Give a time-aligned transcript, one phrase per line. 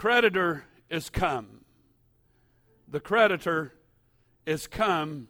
[0.00, 1.60] creditor is come.
[2.88, 3.74] The creditor
[4.46, 5.28] is come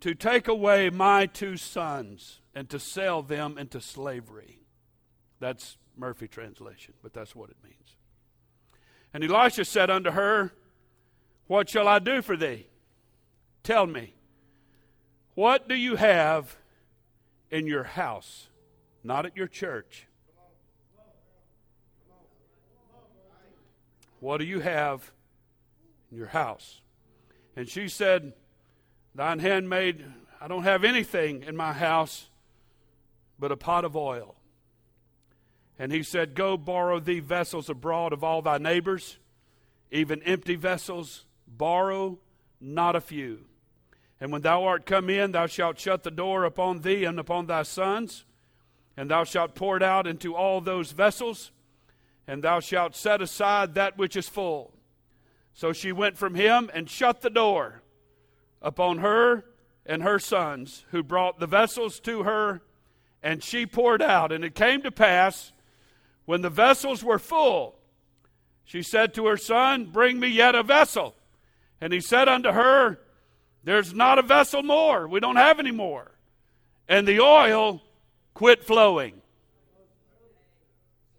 [0.00, 4.62] to take away my two sons and to sell them into slavery.
[5.40, 7.96] That's Murphy translation, but that's what it means.
[9.12, 10.54] And Elisha said unto her,
[11.46, 12.66] What shall I do for thee?
[13.62, 14.14] Tell me,
[15.34, 16.56] what do you have
[17.50, 18.48] in your house?
[19.04, 20.06] Not at your church.
[24.20, 25.10] What do you have
[26.10, 26.80] in your house?
[27.56, 28.34] And she said,
[29.14, 30.04] Thine handmaid,
[30.40, 32.28] I don't have anything in my house
[33.38, 34.36] but a pot of oil.
[35.78, 39.18] And he said, Go borrow thee vessels abroad of all thy neighbors,
[39.90, 42.18] even empty vessels, borrow
[42.60, 43.46] not a few.
[44.20, 47.46] And when thou art come in, thou shalt shut the door upon thee and upon
[47.46, 48.26] thy sons,
[48.94, 51.50] and thou shalt pour it out into all those vessels,
[52.30, 54.72] and thou shalt set aside that which is full.
[55.52, 57.82] So she went from him and shut the door
[58.62, 59.44] upon her
[59.84, 62.62] and her sons, who brought the vessels to her,
[63.20, 64.30] and she poured out.
[64.30, 65.52] And it came to pass,
[66.24, 67.74] when the vessels were full,
[68.64, 71.16] she said to her son, Bring me yet a vessel.
[71.80, 73.00] And he said unto her,
[73.64, 75.08] There's not a vessel more.
[75.08, 76.12] We don't have any more.
[76.88, 77.82] And the oil
[78.34, 79.20] quit flowing.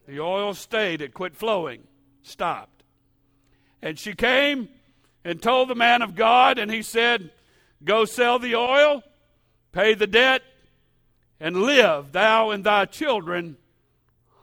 [0.08, 1.88] The oil stayed, it quit flowing,
[2.24, 2.84] stopped.
[3.82, 4.70] And she came
[5.24, 7.32] and told the man of God, and he said,
[7.84, 9.04] Go sell the oil,
[9.72, 10.42] pay the debt,
[11.40, 13.58] and live, thou and thy children,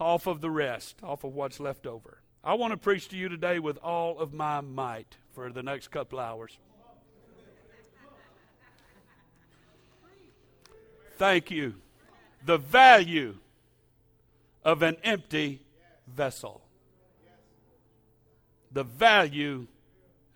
[0.00, 2.20] off of the rest, off of what's left over.
[2.43, 5.89] I want to preach to you today with all of my might for the next
[5.89, 6.56] couple hours.
[11.17, 11.75] Thank you.
[12.47, 13.37] The value
[14.69, 15.62] of an empty
[16.06, 16.61] vessel.
[18.70, 19.66] The value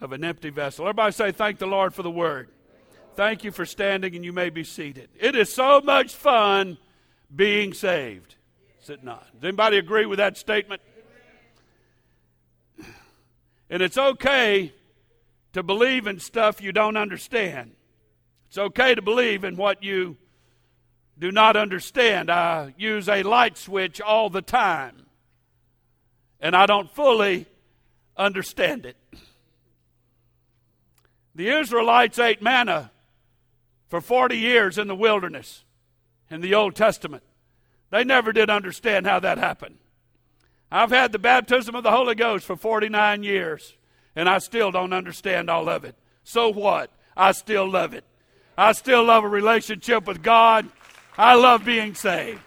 [0.00, 0.86] of an empty vessel.
[0.86, 2.48] Everybody say, Thank the Lord for the word.
[3.14, 5.10] Thank you for standing, and you may be seated.
[5.20, 6.78] It is so much fun
[7.34, 8.36] being saved.
[8.82, 9.26] Is it not?
[9.34, 10.80] Does anybody agree with that statement?
[13.68, 14.72] And it's okay
[15.52, 17.72] to believe in stuff you don't understand.
[18.48, 20.16] It's okay to believe in what you
[21.22, 22.28] do not understand.
[22.32, 25.06] I use a light switch all the time,
[26.40, 27.46] and I don't fully
[28.16, 28.96] understand it.
[31.36, 32.90] The Israelites ate manna
[33.86, 35.62] for 40 years in the wilderness
[36.28, 37.22] in the Old Testament.
[37.90, 39.78] They never did understand how that happened.
[40.72, 43.76] I've had the baptism of the Holy Ghost for 49 years,
[44.16, 45.94] and I still don't understand all of it.
[46.24, 46.90] So what?
[47.16, 48.02] I still love it.
[48.58, 50.68] I still love a relationship with God.
[51.16, 52.40] I love being saved.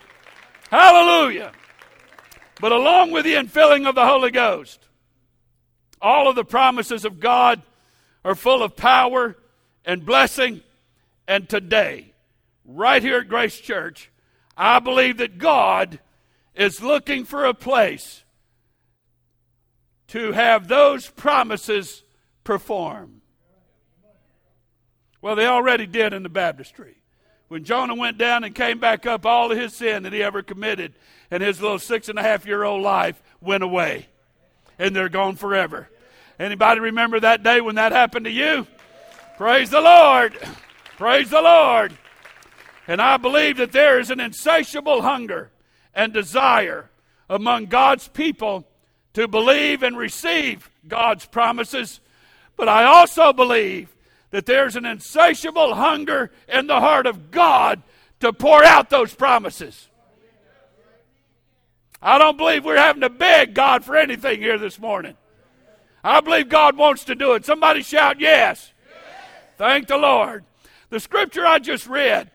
[0.70, 1.52] Hallelujah.
[2.60, 4.80] But along with the infilling of the Holy Ghost,
[6.02, 7.62] all of the promises of God
[8.24, 9.38] are full of power
[9.84, 10.62] and blessing
[11.28, 12.14] and today,
[12.66, 14.12] right here at Grace Church,
[14.58, 16.00] I believe that God
[16.56, 18.24] is looking for a place
[20.08, 22.04] to have those promises
[22.44, 23.22] perform.
[25.22, 26.98] Well, they already did in the baptistry.
[27.48, 30.42] When Jonah went down and came back up, all of his sin that he ever
[30.42, 30.94] committed
[31.30, 34.08] and his little six and a half year old life went away.
[34.80, 35.90] And they're gone forever.
[36.40, 38.68] Anybody remember that day when that happened to you?
[39.38, 40.38] Praise the Lord.
[40.98, 41.94] Praise the Lord.
[42.88, 45.50] And I believe that there is an insatiable hunger
[45.94, 46.90] and desire
[47.30, 48.68] among God's people
[49.14, 52.00] to believe and receive God's promises.
[52.58, 53.95] But I also believe
[54.32, 57.82] that there's an insatiable hunger in the heart of God
[58.20, 59.90] to pour out those promises.
[62.02, 65.16] I don't believe we're having to beg God for anything here this morning.
[66.04, 67.46] I believe God wants to do it.
[67.46, 68.72] Somebody shout yes.
[68.88, 69.04] yes.
[69.58, 70.46] Thank the Lord.
[70.90, 72.30] The scripture I just read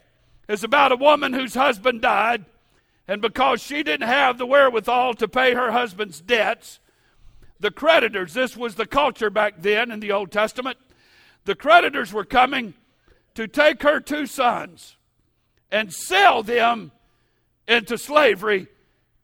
[0.48, 2.44] is about a woman whose husband died,
[3.06, 6.80] and because she didn't have the wherewithal to pay her husband's debts,
[7.60, 10.78] the creditors, this was the culture back then in the Old Testament,
[11.50, 12.74] the creditors were coming
[13.34, 14.96] to take her two sons
[15.72, 16.92] and sell them
[17.66, 18.68] into slavery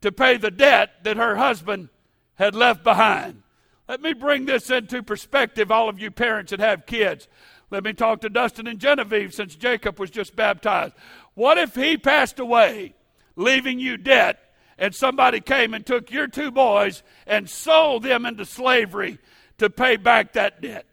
[0.01, 1.87] to pay the debt that her husband
[2.35, 3.43] had left behind.
[3.87, 7.29] Let me bring this into perspective, all of you parents that have kids.
[7.71, 10.95] Let me talk to Dustin and Genevieve since Jacob was just baptized.
[11.33, 12.93] What if he passed away,
[13.37, 14.37] leaving you debt,
[14.77, 19.17] and somebody came and took your two boys and sold them into slavery
[19.59, 20.85] to pay back that debt?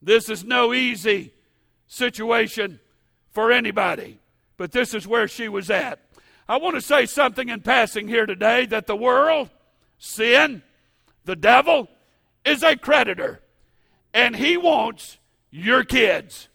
[0.00, 1.32] This is no easy
[1.86, 2.80] situation
[3.30, 4.18] for anybody,
[4.56, 6.00] but this is where she was at.
[6.48, 9.50] I want to say something in passing here today that the world,
[9.98, 10.62] Sin,
[11.24, 11.88] the devil,
[12.44, 13.40] is a creditor,
[14.14, 15.18] and he wants
[15.50, 16.48] your kids.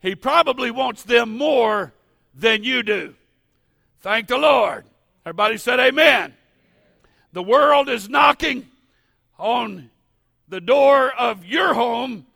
[0.00, 1.92] He probably wants them more
[2.34, 3.14] than you do.
[4.00, 4.84] Thank the Lord.
[5.24, 6.34] Everybody said amen.
[7.32, 8.68] The world is knocking
[9.38, 9.90] on
[10.48, 12.26] the door of your home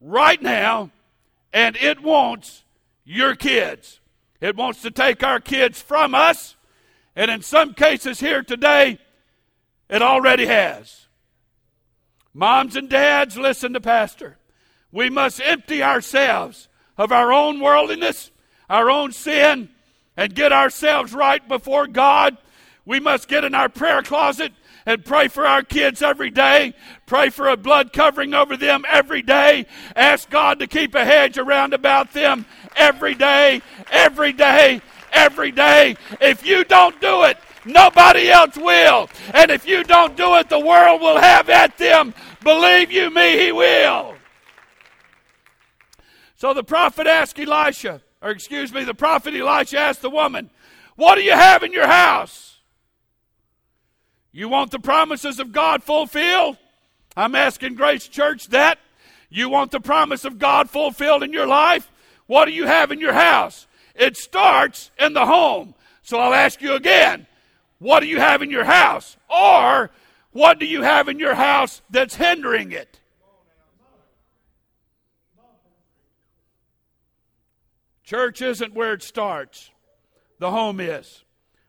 [0.00, 0.90] right now,
[1.52, 2.64] and it wants
[3.04, 4.00] your kids.
[4.40, 6.56] It wants to take our kids from us,
[7.16, 8.98] and in some cases here today,
[9.88, 11.06] it already has.
[12.34, 14.36] Moms and dads, listen to Pastor.
[14.92, 18.30] We must empty ourselves of our own worldliness,
[18.70, 19.70] our own sin,
[20.16, 22.36] and get ourselves right before God.
[22.84, 24.52] We must get in our prayer closet
[24.88, 26.72] and pray for our kids every day.
[27.04, 29.66] Pray for a blood covering over them every day.
[29.94, 34.80] Ask God to keep a hedge around about them every day, every day,
[35.12, 35.94] every day.
[36.22, 37.36] If you don't do it,
[37.66, 39.10] nobody else will.
[39.34, 42.14] And if you don't do it, the world will have at them.
[42.42, 44.14] Believe you me, he will.
[46.36, 50.48] So the prophet asked Elisha, or excuse me, the prophet Elisha asked the woman,
[50.96, 52.57] What do you have in your house?
[54.38, 56.58] You want the promises of God fulfilled?
[57.16, 58.78] I'm asking Grace Church that.
[59.28, 61.90] You want the promise of God fulfilled in your life?
[62.28, 63.66] What do you have in your house?
[63.96, 65.74] It starts in the home.
[66.04, 67.26] So I'll ask you again
[67.80, 69.16] what do you have in your house?
[69.28, 69.90] Or
[70.30, 73.00] what do you have in your house that's hindering it?
[78.04, 79.72] Church isn't where it starts,
[80.38, 81.24] the home is.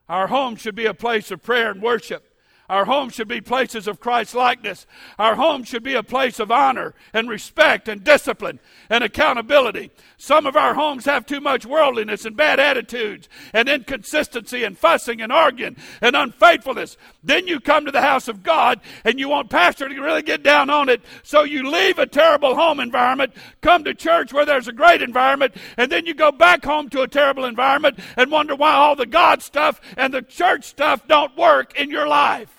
[0.08, 2.29] Our home should be a place of prayer and worship.
[2.70, 4.86] Our homes should be places of Christ likeness.
[5.18, 8.60] Our homes should be a place of honor and respect and discipline
[8.92, 9.90] and accountability.
[10.18, 15.20] Some of our homes have too much worldliness and bad attitudes and inconsistency and fussing
[15.20, 16.96] and arguing and unfaithfulness.
[17.24, 20.44] Then you come to the house of God and you want pastor to really get
[20.44, 21.02] down on it.
[21.24, 25.56] So you leave a terrible home environment, come to church where there's a great environment,
[25.76, 29.08] and then you go back home to a terrible environment and wonder why all the
[29.08, 32.59] God stuff and the church stuff don't work in your life.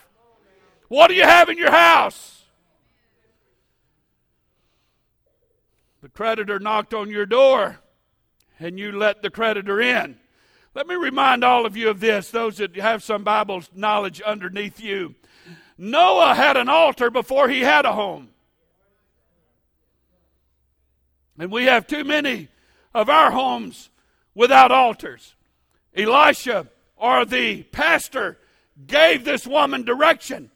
[0.90, 2.42] What do you have in your house?
[6.02, 7.78] The creditor knocked on your door
[8.58, 10.18] and you let the creditor in.
[10.74, 14.80] Let me remind all of you of this, those that have some Bible knowledge underneath
[14.80, 15.14] you.
[15.78, 18.30] Noah had an altar before he had a home.
[21.38, 22.48] And we have too many
[22.92, 23.90] of our homes
[24.34, 25.36] without altars.
[25.96, 26.66] Elisha,
[26.96, 28.38] or the pastor,
[28.88, 30.50] gave this woman direction.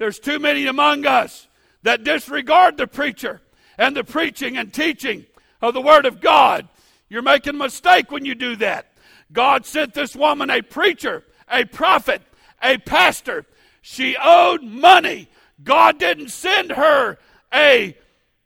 [0.00, 1.46] There's too many among us
[1.82, 3.42] that disregard the preacher
[3.76, 5.26] and the preaching and teaching
[5.60, 6.66] of the Word of God.
[7.10, 8.94] You're making a mistake when you do that.
[9.30, 12.22] God sent this woman a preacher, a prophet,
[12.62, 13.44] a pastor.
[13.82, 15.28] She owed money.
[15.62, 17.18] God didn't send her
[17.52, 17.94] a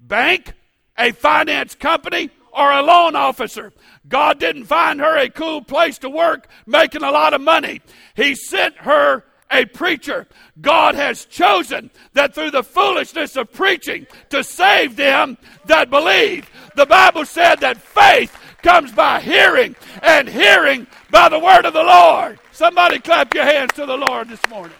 [0.00, 0.54] bank,
[0.98, 3.72] a finance company, or a loan officer.
[4.08, 7.80] God didn't find her a cool place to work making a lot of money.
[8.16, 9.22] He sent her
[9.54, 10.26] a preacher.
[10.60, 16.50] God has chosen that through the foolishness of preaching to save them that believe.
[16.74, 21.82] The Bible said that faith comes by hearing, and hearing by the word of the
[21.82, 22.38] Lord.
[22.50, 24.76] Somebody clap your hands to the Lord this morning.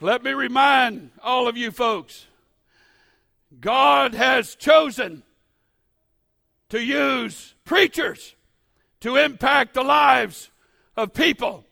[0.00, 2.26] Let me remind all of you folks
[3.60, 5.22] God has chosen
[6.70, 8.34] to use preachers
[9.00, 10.50] to impact the lives
[10.96, 11.64] of people.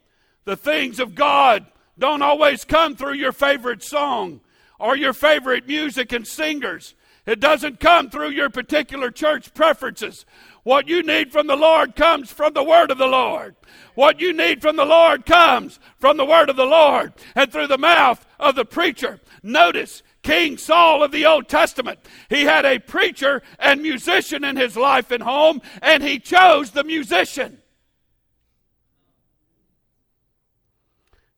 [0.44, 1.66] The things of God
[1.98, 4.40] don't always come through your favorite song
[4.78, 6.94] or your favorite music and singers.
[7.26, 10.24] It doesn't come through your particular church preferences.
[10.62, 13.56] What you need from the Lord comes from the Word of the Lord.
[13.94, 17.66] What you need from the Lord comes from the Word of the Lord and through
[17.66, 19.20] the mouth of the preacher.
[19.42, 22.00] Notice, King Saul of the Old Testament.
[22.28, 26.82] He had a preacher and musician in his life and home, and he chose the
[26.82, 27.58] musician.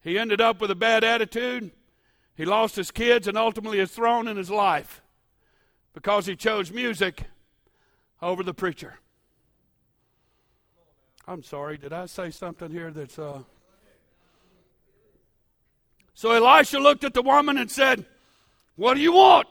[0.03, 1.71] He ended up with a bad attitude.
[2.35, 5.03] He lost his kids and ultimately his throne and his life
[5.93, 7.25] because he chose music
[8.23, 9.01] over the preacher.
[11.27, 13.19] I'm sorry, did I say something here that's.
[13.19, 13.41] Uh...
[16.15, 18.07] So Elisha looked at the woman and said,
[18.79, 19.49] what do you want?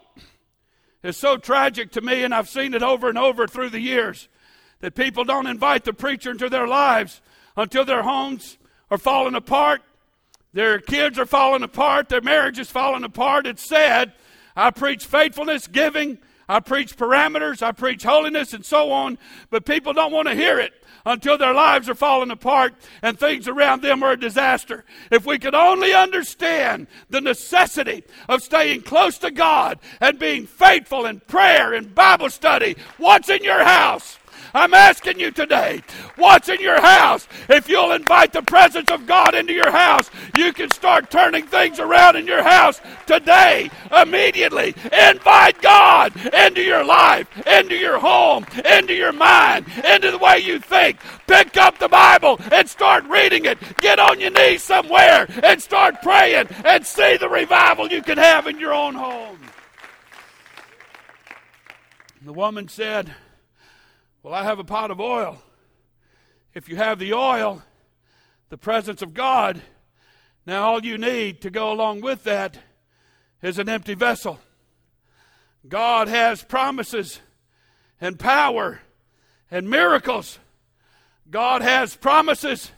[1.03, 4.29] It's so tragic to me, and I've seen it over and over through the years,
[4.79, 7.22] that people don't invite the preacher into their lives
[7.57, 8.57] until their homes
[8.89, 9.81] are falling apart,
[10.53, 13.46] their kids are falling apart, their marriage is falling apart.
[13.46, 14.13] It's sad.
[14.55, 16.19] I preach faithfulness, giving.
[16.48, 19.17] I preach parameters, I preach holiness, and so on,
[19.50, 20.72] but people don't want to hear it
[21.08, 24.84] until their lives are falling apart and things around them are a disaster.
[25.10, 31.06] If we could only understand the necessity of staying close to God and being faithful
[31.06, 34.20] in prayer and Bible study, what's in your house?
[34.54, 35.82] I'm asking you today,
[36.16, 37.27] what's in your house?
[37.50, 41.80] If you'll invite the presence of God into your house, you can start turning things
[41.80, 44.75] around in your house today, immediately.
[44.92, 50.60] Invite God into your life, into your home, into your mind, into the way you
[50.60, 51.00] think.
[51.27, 53.58] Pick up the Bible and start reading it.
[53.80, 58.48] Get on your knees somewhere and start praying and see the revival you can have
[58.48, 59.38] in your own home.
[62.22, 63.13] The woman said,
[64.27, 65.41] well, I have a pot of oil.
[66.53, 67.63] If you have the oil,
[68.50, 69.62] the presence of God,
[70.46, 72.60] now all you need to go along with that
[73.41, 74.38] is an empty vessel.
[75.65, 77.22] God has promises
[78.01, 78.81] and power
[79.50, 80.39] and miracles.
[81.31, 82.74] God has promises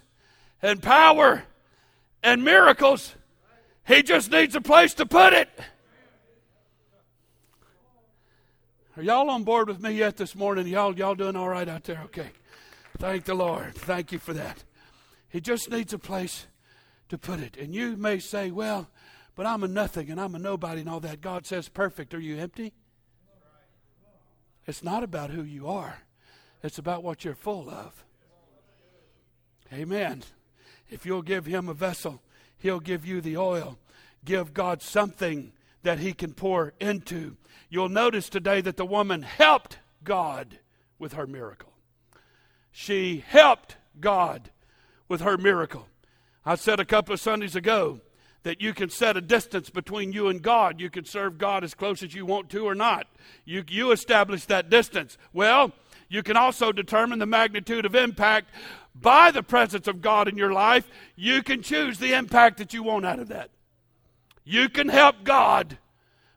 [0.61, 1.45] and power
[2.21, 3.15] and miracles.
[3.87, 5.49] He just needs a place to put it.
[8.99, 10.67] Are y'all on board with me yet this morning?
[10.67, 12.01] Y'all, y'all doing all right out there?
[12.03, 12.31] Okay.
[12.97, 13.73] Thank the Lord.
[13.73, 14.65] Thank you for that.
[15.29, 16.47] He just needs a place
[17.07, 17.55] to put it.
[17.55, 18.89] And you may say, well,
[19.37, 21.21] but I'm a nothing and I'm a nobody and all that.
[21.21, 22.13] God says, perfect.
[22.13, 22.73] Are you empty?
[24.67, 25.99] It's not about who you are,
[26.61, 28.03] it's about what you're full of.
[29.71, 30.23] Amen.
[30.89, 32.21] If you'll give Him a vessel,
[32.57, 33.79] He'll give you the oil.
[34.25, 35.53] Give God something
[35.83, 37.37] that He can pour into.
[37.69, 40.59] You'll notice today that the woman helped God
[40.97, 41.71] with her miracle.
[42.71, 44.49] She helped God
[45.07, 45.87] with her miracle.
[46.45, 48.01] I said a couple of Sundays ago
[48.43, 50.79] that you can set a distance between you and God.
[50.79, 53.07] You can serve God as close as you want to or not.
[53.45, 55.17] You, you establish that distance.
[55.33, 55.73] Well,
[56.07, 58.49] you can also determine the magnitude of impact
[58.95, 60.87] by the presence of God in your life.
[61.15, 63.51] You can choose the impact that you want out of that.
[64.43, 65.77] You can help God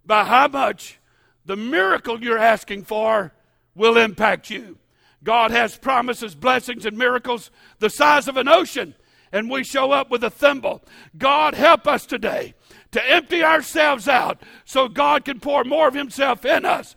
[0.04, 0.98] by how much
[1.44, 3.32] the miracle you're asking for
[3.74, 4.78] will impact you.
[5.24, 8.94] God has promises, blessings, and miracles the size of an ocean,
[9.30, 10.82] and we show up with a thimble.
[11.16, 12.54] God, help us today
[12.90, 16.94] to empty ourselves out so God can pour more of Himself in us.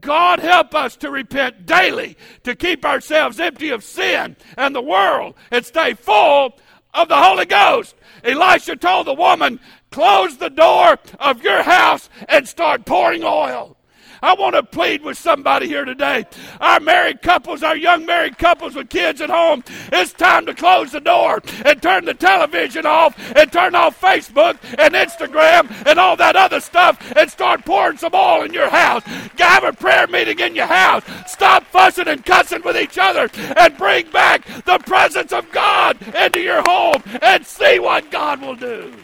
[0.00, 5.34] God, help us to repent daily, to keep ourselves empty of sin and the world,
[5.50, 6.58] and stay full
[6.94, 7.94] of the Holy Ghost.
[8.24, 13.77] Elisha told the woman, Close the door of your house and start pouring oil.
[14.22, 16.26] I want to plead with somebody here today.
[16.60, 20.92] Our married couples, our young married couples with kids at home, it's time to close
[20.92, 26.16] the door and turn the television off and turn off Facebook and Instagram and all
[26.16, 29.02] that other stuff and start pouring some oil in your house.
[29.48, 31.02] Have a prayer meeting in your house.
[31.26, 36.40] Stop fussing and cussing with each other and bring back the presence of God into
[36.40, 38.94] your home and see what God will do.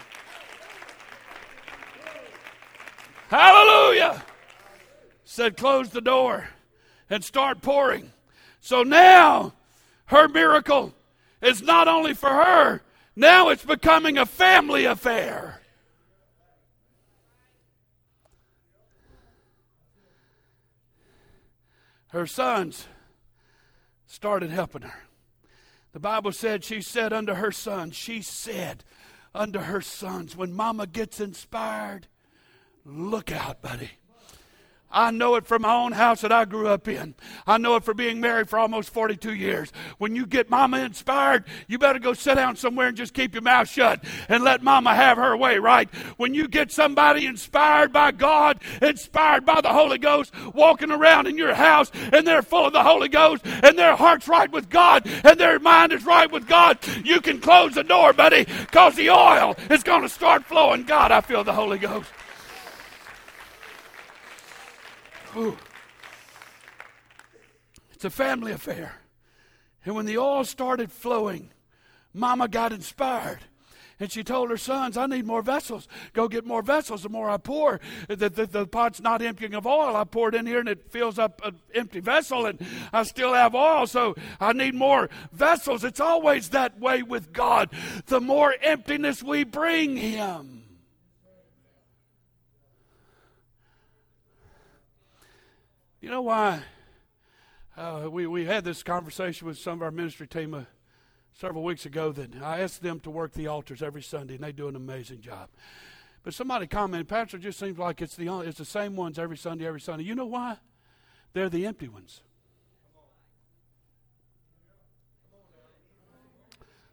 [3.31, 4.23] Hallelujah
[5.35, 6.49] said, Close the door
[7.11, 8.13] and start pouring.
[8.61, 9.53] So now
[10.07, 10.95] her miracle
[11.43, 12.83] is not only for her,
[13.17, 15.61] now it's becoming a family affair.
[22.09, 22.87] Her sons
[24.07, 25.03] started helping her.
[25.93, 28.85] The Bible said, She said unto her sons, She said
[29.35, 32.07] unto her sons, when mama gets inspired,
[32.85, 33.91] look out, buddy.
[34.95, 37.17] I know it from my own house that I grew up in.
[37.47, 39.73] I know it for being married for almost 42 years.
[39.99, 43.43] When you get mama inspired, you better go sit down somewhere and just keep your
[43.43, 45.93] mouth shut and let mama have her way, right?
[46.17, 51.37] When you get somebody inspired by God, inspired by the Holy Ghost, walking around in
[51.37, 55.07] your house and they're full of the Holy Ghost and their heart's right with God
[55.25, 59.11] and their mind is right with God, you can close the door, buddy, because the
[59.11, 60.85] oil is going to start flowing.
[60.85, 62.11] God, I feel the Holy Ghost.
[65.37, 65.57] Ooh.
[67.93, 68.97] It's a family affair.
[69.85, 71.51] And when the oil started flowing,
[72.13, 73.41] Mama got inspired.
[74.01, 75.87] And she told her sons, I need more vessels.
[76.13, 77.05] Go get more vessels.
[77.05, 79.97] The more I pour, the, the, the, pot's not emptying of oil.
[79.97, 82.59] I pour it in here and it fills up an empty vessel, and
[82.93, 85.85] I still have oil, so I need more vessels.
[85.85, 87.71] It's always that way with God.
[88.07, 90.64] The more emptiness we bring Him,
[96.05, 96.61] You know why?
[97.79, 100.65] Uh, we, we had this conversation with some of our ministry team uh,
[101.33, 104.53] several weeks ago that I asked them to work the altars every Sunday, and they
[104.53, 105.49] do an amazing job.
[106.23, 109.19] But somebody commented, Pastor, it just seems like it's the, only, it's the same ones
[109.19, 110.05] every Sunday, every Sunday.
[110.05, 110.59] You know why?
[111.33, 112.21] They're the empty ones.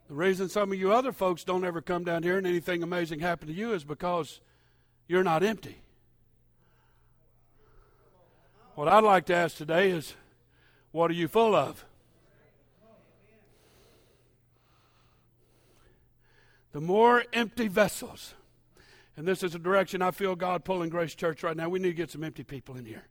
[0.08, 3.20] The reason some of you other folks don't ever come down here and anything amazing
[3.20, 4.40] happen to you is because
[5.06, 5.82] you're not empty.
[8.74, 10.14] What I'd like to ask today is
[10.92, 11.84] what are you full of?
[16.72, 18.34] The more empty vessels,
[19.14, 21.68] and this is a direction I feel God pulling Grace Church right now.
[21.68, 23.04] We need to get some empty people in here.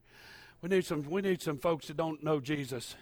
[0.63, 1.08] We need some.
[1.08, 2.96] We need some folks that don't know Jesus,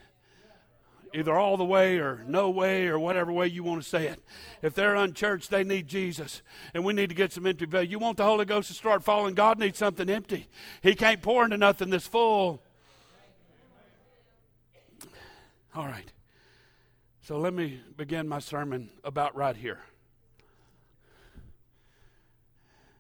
[1.14, 4.22] either all the way or no way or whatever way you want to say it.
[4.62, 6.42] If they're unchurched, they need Jesus,
[6.74, 7.66] and we need to get some empty.
[7.88, 9.36] You want the Holy Ghost to start falling?
[9.36, 10.48] God needs something empty.
[10.82, 12.62] He can't pour into nothing that's full.
[15.76, 16.12] All right.
[17.22, 19.80] So let me begin my sermon about right here.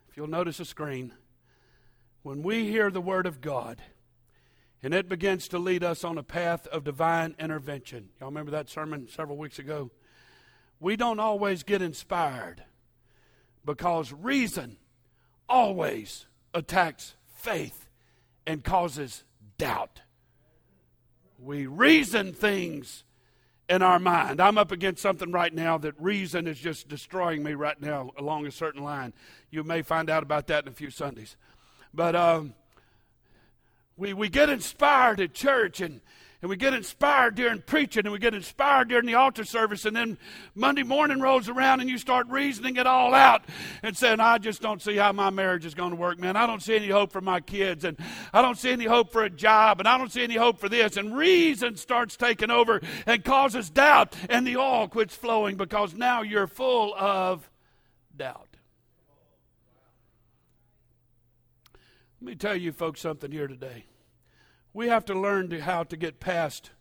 [0.09, 1.13] If you'll notice the screen,
[2.21, 3.81] when we hear the Word of God
[4.81, 8.69] and it begins to lead us on a path of divine intervention, y'all remember that
[8.69, 9.91] sermon several weeks ago?
[10.79, 12.63] We don't always get inspired
[13.65, 14.77] because reason
[15.49, 17.87] always attacks faith
[18.47, 19.23] and causes
[19.57, 20.01] doubt.
[21.37, 23.03] We reason things
[23.69, 24.41] in our mind.
[24.41, 28.47] I'm up against something right now that reason is just destroying me right now along
[28.47, 29.13] a certain line.
[29.51, 31.37] You may find out about that in a few Sundays.
[31.93, 32.55] But um,
[33.99, 36.01] we, we get inspired at church and
[36.41, 39.93] and we get inspired during preaching and we get inspired during the altar service and
[39.93, 40.17] then
[40.55, 43.43] monday morning rolls around and you start reasoning it all out
[43.83, 46.37] and saying i just don't see how my marriage is going to work man.
[46.37, 47.97] I don't see any hope for my kids and
[48.33, 50.69] i don't see any hope for a job and i don't see any hope for
[50.69, 50.95] this.
[50.95, 56.21] And reason starts taking over and causes doubt and the oil quits flowing because now
[56.21, 57.49] you're full of
[58.15, 58.48] doubt
[62.21, 63.85] let me tell you folks something here today
[64.73, 66.71] we have to learn to how to get past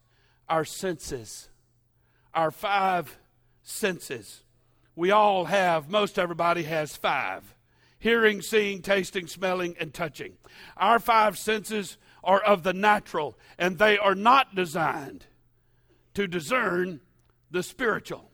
[0.48, 1.48] our senses,
[2.34, 3.18] our five
[3.62, 4.42] senses.
[4.94, 7.54] We all have, most everybody has five
[8.00, 10.34] hearing, seeing, tasting, smelling, and touching.
[10.76, 15.26] Our five senses are of the natural, and they are not designed
[16.14, 17.00] to discern
[17.50, 18.30] the spiritual.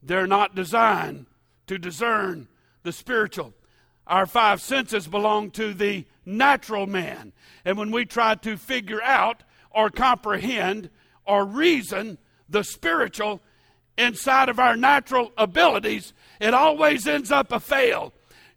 [0.00, 1.26] They're not designed
[1.66, 2.46] to discern
[2.84, 3.52] the spiritual.
[4.06, 7.32] Our five senses belong to the natural man.
[7.64, 10.90] And when we try to figure out or comprehend
[11.26, 13.42] or reason the spiritual
[13.98, 18.12] inside of our natural abilities, it always ends up a fail.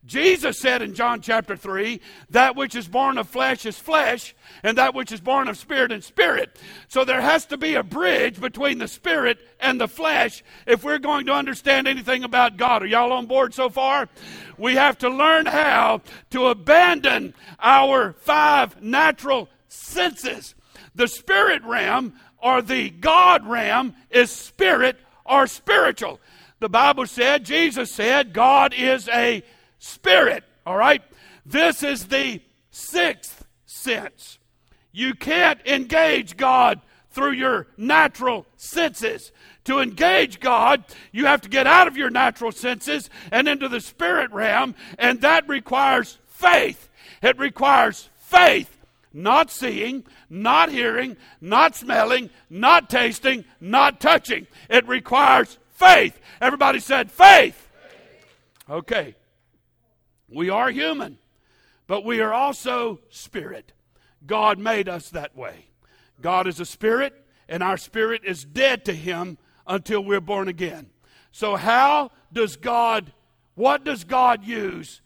[0.08, 4.78] Jesus said in John chapter 3, that which is born of flesh is flesh, and
[4.78, 6.58] that which is born of spirit is spirit.
[6.88, 10.98] So there has to be a bridge between the spirit and the flesh if we're
[10.98, 12.84] going to understand anything about God.
[12.84, 14.08] Are y'all on board so far?
[14.58, 20.56] We have to learn how to abandon our five natural senses.
[20.96, 26.22] The spirit realm or the God realm is spirit or spiritual.
[26.60, 29.44] The Bible said, Jesus said, God is a
[29.80, 30.44] spirit.
[30.66, 31.02] All right?
[31.46, 34.38] This is the sixth sense.
[34.92, 39.32] You can't engage God through your natural senses.
[39.66, 43.82] To engage God, you have to get out of your natural senses and into the
[43.82, 46.90] spirit realm, and that requires faith.
[47.22, 48.74] It requires faith.
[49.14, 54.46] Not seeing, not hearing, not smelling, not tasting, not touching.
[54.70, 56.20] It requires faith.
[56.40, 57.68] Everybody said faith.
[58.70, 59.16] Okay.
[60.30, 61.18] We are human,
[61.88, 63.72] but we are also spirit.
[64.26, 65.68] God made us that way.
[66.22, 67.14] God is a spirit,
[67.48, 70.90] and our spirit is dead to Him until we're born again.
[71.32, 73.14] So, how does God,
[73.56, 75.02] what does God use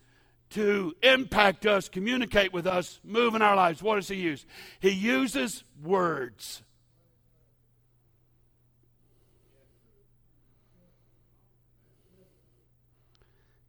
[0.50, 3.82] to impact us, communicate with us, move in our lives?
[3.82, 4.44] What does He use?
[4.80, 6.62] He uses words.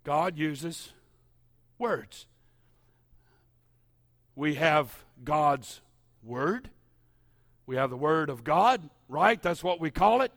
[0.04, 0.92] God uses
[1.84, 2.28] words.
[4.38, 5.82] We have God's
[6.24, 6.70] Word.
[7.66, 9.42] We have the Word of God, right?
[9.42, 10.32] That's what we call it.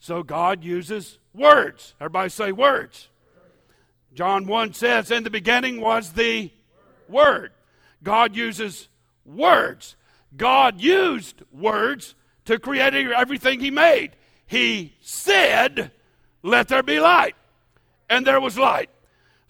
[0.00, 1.94] So God uses words.
[1.98, 3.08] Everybody say words.
[4.12, 6.50] John 1 says, In the beginning was the
[7.08, 7.52] Word.
[8.02, 8.90] God uses
[9.24, 9.96] words.
[10.36, 14.10] God used words to create everything He made.
[14.44, 15.90] He said,
[16.42, 17.34] Let there be light.
[18.10, 18.90] And there was light.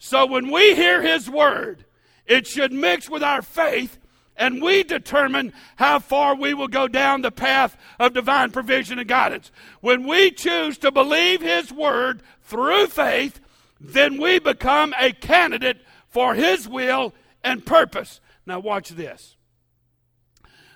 [0.05, 1.85] So when we hear His word,
[2.25, 3.97] it should mix with our faith
[4.35, 9.07] and we determine how far we will go down the path of divine provision and
[9.07, 9.49] guidance.
[9.79, 13.39] When we choose to believe His Word through faith,
[13.79, 18.19] then we become a candidate for His will and purpose.
[18.45, 19.37] Now, watch this.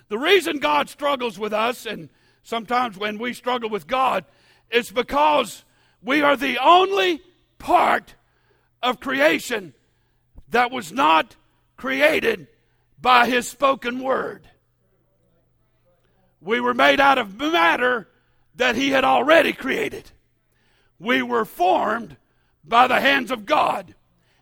[0.08, 2.08] The reason God struggles with us, and
[2.42, 4.24] sometimes when we struggle with God,
[4.70, 5.66] is because
[6.02, 7.20] we are the only
[7.58, 8.14] part
[8.82, 9.74] of creation
[10.50, 11.36] that was not
[11.76, 12.48] created
[13.00, 14.48] by His spoken word.
[16.40, 18.08] We were made out of matter
[18.54, 20.10] that He had already created.
[20.98, 22.16] We were formed
[22.64, 23.94] by the hands of God,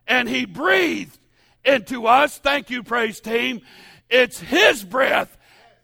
[0.07, 1.19] and He breathed
[1.65, 2.39] into us.
[2.39, 3.61] Thank you, praise team.
[4.09, 5.36] It's His breath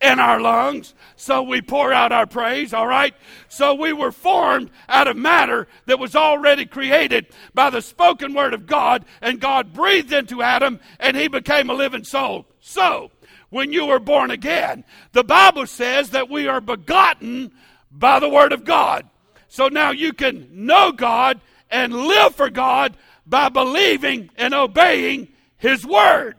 [0.02, 3.14] in our lungs, so we pour out our praise, all right?
[3.48, 8.52] So we were formed out of matter that was already created by the spoken word
[8.52, 12.46] of God, and God breathed into Adam, and he became a living soul.
[12.60, 13.10] So,
[13.50, 17.52] when you were born again, the Bible says that we are begotten
[17.90, 19.08] by the word of God.
[19.48, 25.84] So now you can know God and live for God by believing and obeying his
[25.84, 26.36] word.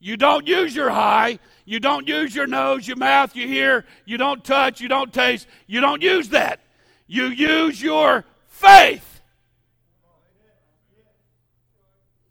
[0.00, 1.38] You don't use your high.
[1.64, 3.84] You don't use your nose, your mouth, your ear.
[4.04, 4.80] You don't touch.
[4.80, 5.46] You don't taste.
[5.66, 6.60] You don't use that.
[7.06, 9.22] You use your faith.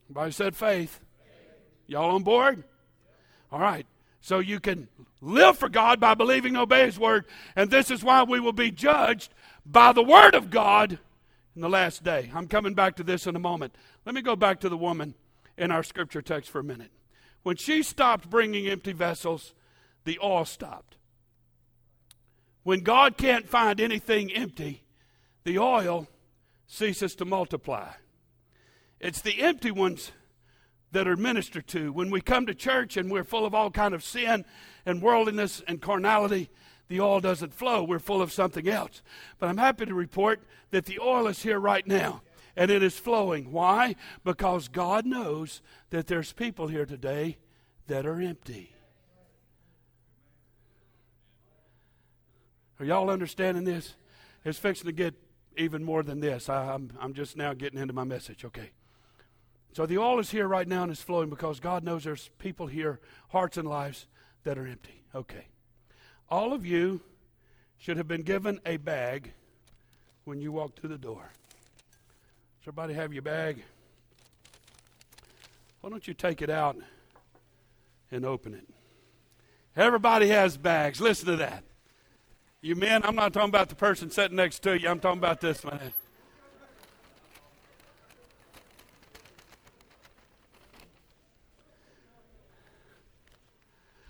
[0.06, 1.00] Everybody said faith.
[1.88, 2.63] Y'all on board?
[3.52, 3.86] All right.
[4.22, 4.88] So you can
[5.22, 7.26] live for God by believing obey His word.
[7.56, 9.34] And this is why we will be judged
[9.65, 11.00] by the word of God
[11.56, 12.32] in the last day.
[12.34, 13.76] I'm coming back to this in a moment.
[14.06, 15.15] Let me go back to the woman
[15.58, 16.91] in our scripture text for a minute.
[17.43, 19.53] When she stopped bringing empty vessels,
[20.06, 20.97] the oil stopped.
[22.63, 24.84] When God can't find anything empty,
[25.43, 26.08] the oil
[26.65, 27.91] ceases to multiply.
[28.99, 30.13] It's the empty ones
[30.93, 31.91] that are ministered to.
[31.91, 34.45] When we come to church and we're full of all kind of sin
[34.86, 36.49] and worldliness and carnality,
[36.88, 37.84] the oil doesn't flow.
[37.84, 39.01] We're full of something else.
[39.39, 42.21] But I'm happy to report that the oil is here right now
[42.55, 43.51] and it is flowing.
[43.51, 43.95] Why?
[44.23, 47.37] Because God knows that there's people here today
[47.87, 48.73] that are empty.
[52.79, 53.95] Are y'all understanding this?
[54.43, 55.15] It's fixing to get
[55.57, 56.49] even more than this.
[56.49, 58.43] I, am I'm, I'm just now getting into my message.
[58.45, 58.71] Okay.
[59.73, 62.67] So the oil is here right now and it's flowing because God knows there's people
[62.67, 64.07] here, hearts and lives,
[64.43, 65.03] that are empty.
[65.15, 65.47] Okay.
[66.29, 67.01] All of you
[67.77, 69.33] should have been given a bag
[70.25, 71.31] when you walked through the door.
[72.63, 73.62] Everybody have your bag?
[75.82, 76.78] Why don't you take it out
[78.10, 78.65] and open it?
[79.76, 81.02] Everybody has bags.
[81.02, 81.65] Listen to that.
[82.62, 84.88] You men, I'm not talking about the person sitting next to you.
[84.88, 85.91] I'm talking about this man.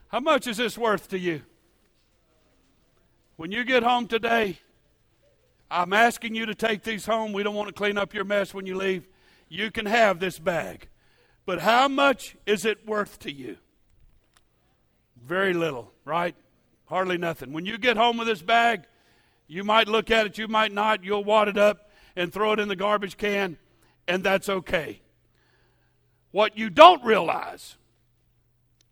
[0.10, 1.42] How much is this worth to you?
[3.36, 4.60] When you get home today,
[5.74, 7.34] I'm asking you to take these home.
[7.34, 9.08] We don't want to clean up your mess when you leave.
[9.50, 10.88] You can have this bag.
[11.48, 13.58] But how much is it worth to you?
[15.26, 16.36] Very little, right?
[16.86, 17.54] Hardly nothing.
[17.54, 18.84] When you get home with this bag,
[19.48, 21.04] you might look at it, you might not.
[21.04, 23.58] You'll wad it up and throw it in the garbage can,
[24.08, 25.02] and that's okay.
[26.32, 27.78] What you don't realize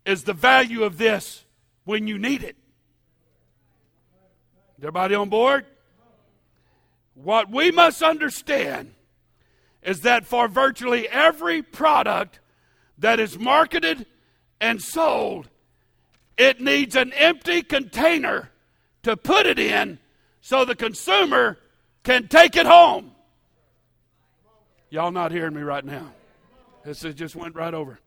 [0.04, 1.44] is the value of this
[1.84, 2.56] when you need it.
[4.78, 5.66] Everybody on board?
[7.14, 8.94] What we must understand
[9.82, 12.40] is that for virtually every product
[12.98, 14.06] that is marketed
[14.60, 15.48] and sold,
[16.38, 18.50] it needs an empty container
[19.02, 19.98] to put it in
[20.40, 21.58] so the consumer
[22.02, 23.12] can take it home.
[24.90, 26.12] Y'all not hearing me right now.
[26.84, 27.98] This just went right over.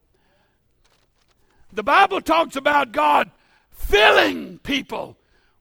[1.74, 3.32] The Bible talks about God
[3.72, 5.18] filling people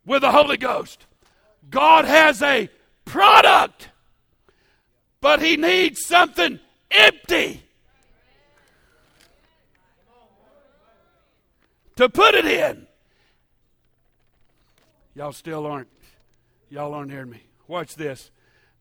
[0.07, 1.07] with the Holy Ghost.
[1.71, 2.69] God has a
[3.05, 3.91] product,
[5.21, 7.63] but he needs something empty
[11.97, 12.87] to put it in.
[15.15, 15.89] Y'all still aren't,
[16.71, 17.45] y'all aren't hearing me.
[17.69, 18.31] Watch this.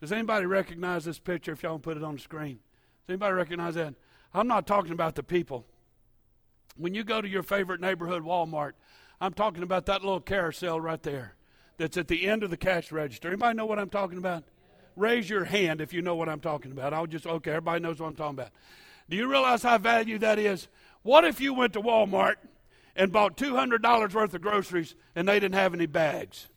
[0.01, 2.59] Does anybody recognize this picture if y'all don't put it on the screen?
[3.05, 3.93] Does anybody recognize that?
[4.33, 5.65] I'm not talking about the people.
[6.75, 8.71] When you go to your favorite neighborhood Walmart,
[9.21, 11.35] I'm talking about that little carousel right there
[11.77, 13.27] that's at the end of the cash register.
[13.27, 14.43] Anybody know what I'm talking about?
[14.95, 16.93] Raise your hand if you know what I'm talking about.
[16.93, 18.51] I'll just, okay, everybody knows what I'm talking about.
[19.09, 20.67] Do you realize how value that is?
[21.01, 22.35] What if you went to Walmart
[22.95, 26.47] and bought $200 worth of groceries and they didn't have any bags?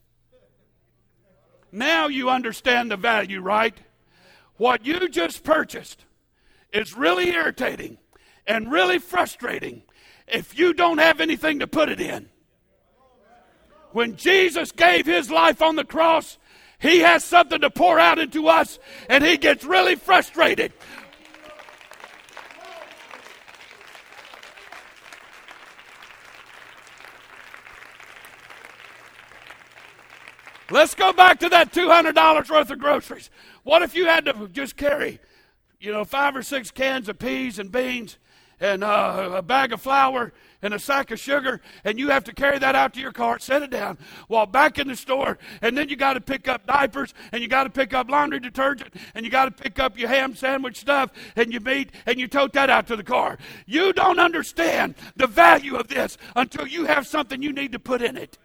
[1.72, 3.76] Now you understand the value, right?
[4.57, 6.05] What you just purchased
[6.72, 7.98] is really irritating
[8.46, 9.83] and really frustrating
[10.26, 12.29] if you don't have anything to put it in.
[13.96, 16.37] When Jesus gave his life on the cross,
[16.78, 18.78] he has something to pour out into us,
[19.09, 20.74] and he gets really frustrated.
[30.70, 33.30] Let's go back to that $200 worth of groceries.
[33.62, 35.20] What if you had to just carry,
[35.80, 38.18] you know, five or six cans of peas and beans
[38.61, 40.35] and uh, a bag of flour
[40.66, 43.40] and a sack of sugar, and you have to carry that out to your cart,
[43.40, 43.96] set it down,
[44.29, 47.48] walk back in the store, and then you got to pick up diapers, and you
[47.48, 50.79] got to pick up laundry detergent, and you got to pick up your ham sandwich
[50.79, 53.38] stuff, and your meat, and you tote that out to the car.
[53.64, 58.02] You don't understand the value of this until you have something you need to put
[58.02, 58.37] in it.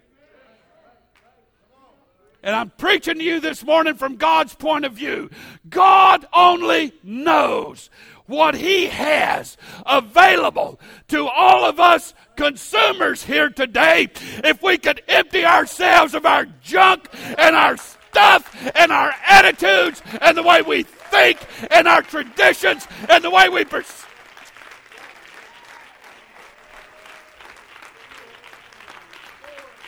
[2.43, 5.29] And I'm preaching to you this morning from God's point of view.
[5.69, 7.89] God only knows
[8.31, 14.07] what He has available to all of us consumers here today.
[14.43, 20.35] If we could empty ourselves of our junk and our stuff and our attitudes and
[20.35, 21.37] the way we think
[21.69, 24.07] and our traditions and the way we perceive.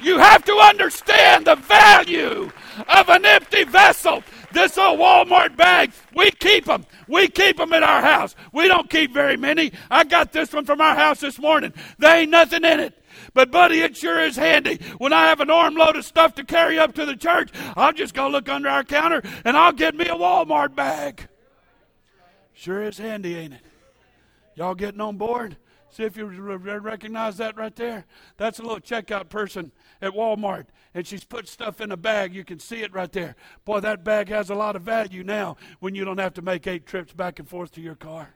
[0.01, 2.51] You have to understand the value
[2.89, 4.21] of an empty vessel.
[4.53, 6.85] This old Walmart bag, we keep them.
[7.07, 8.35] We keep them in our house.
[8.53, 9.73] We don't keep very many.
[9.89, 11.73] I got this one from our house this morning.
[11.97, 13.03] There ain't nothing in it.
[13.33, 14.79] But, buddy, it sure is handy.
[14.99, 18.13] When I have an armload of stuff to carry up to the church, I'll just
[18.13, 21.27] go look under our counter and I'll get me a Walmart bag.
[22.53, 23.61] Sure is handy, ain't it?
[24.55, 25.57] Y'all getting on board?
[25.89, 28.05] See if you recognize that right there.
[28.37, 32.33] That's a little checkout person at Walmart, and she's put stuff in a bag.
[32.33, 33.35] You can see it right there.
[33.65, 36.67] Boy, that bag has a lot of value now when you don't have to make
[36.67, 38.35] eight trips back and forth to your car.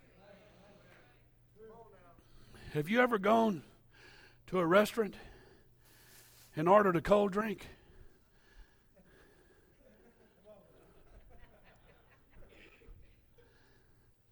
[2.74, 3.64] Have you ever gone
[4.48, 5.16] to a restaurant
[6.56, 7.68] and ordered a cold drink?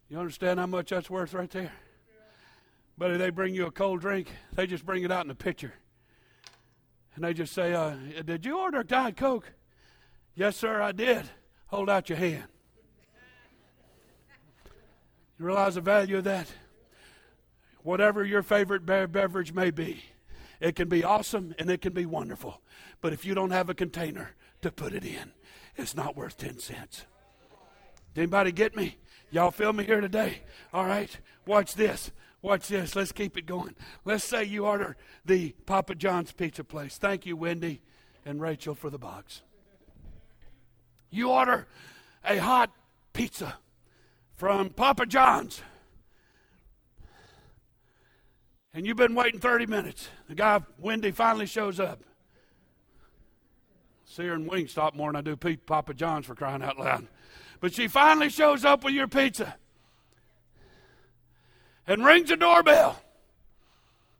[0.10, 1.72] You understand how much that's worth right there?
[3.02, 5.74] If they bring you a cold drink, they just bring it out in a pitcher.
[7.15, 9.51] And they just say, uh, Did you order Diet Coke?
[10.36, 11.30] Yes, sir, I did.
[11.67, 12.43] Hold out your hand.
[15.39, 16.47] You realize the value of that?
[17.84, 20.04] Whatever your favorite beverage may be,
[20.60, 22.62] it can be awesome and it can be wonderful.
[23.01, 25.32] But if you don't have a container to put it in,
[25.75, 27.06] it's not worth 10 cents.
[28.13, 28.97] Did anybody get me?
[29.30, 30.39] Y'all feel me here today?
[30.73, 32.12] All right, watch this.
[32.45, 32.95] Watch this.
[32.95, 33.73] Let's keep it going.
[34.05, 36.95] Let's say you order the Papa John's pizza place.
[36.95, 37.81] Thank you, Wendy
[38.23, 39.41] and Rachel, for the box.
[41.10, 41.65] You order
[42.23, 42.69] a hot
[43.13, 43.55] pizza
[44.36, 45.63] from Papa John's.
[48.75, 50.10] And you've been waiting 30 minutes.
[50.29, 52.03] The guy, Wendy, finally shows up.
[54.05, 57.08] See her in Wingstop more than I do Papa John's for crying out loud.
[57.60, 59.55] But she finally shows up with your pizza
[61.88, 63.02] and rings the doorbell.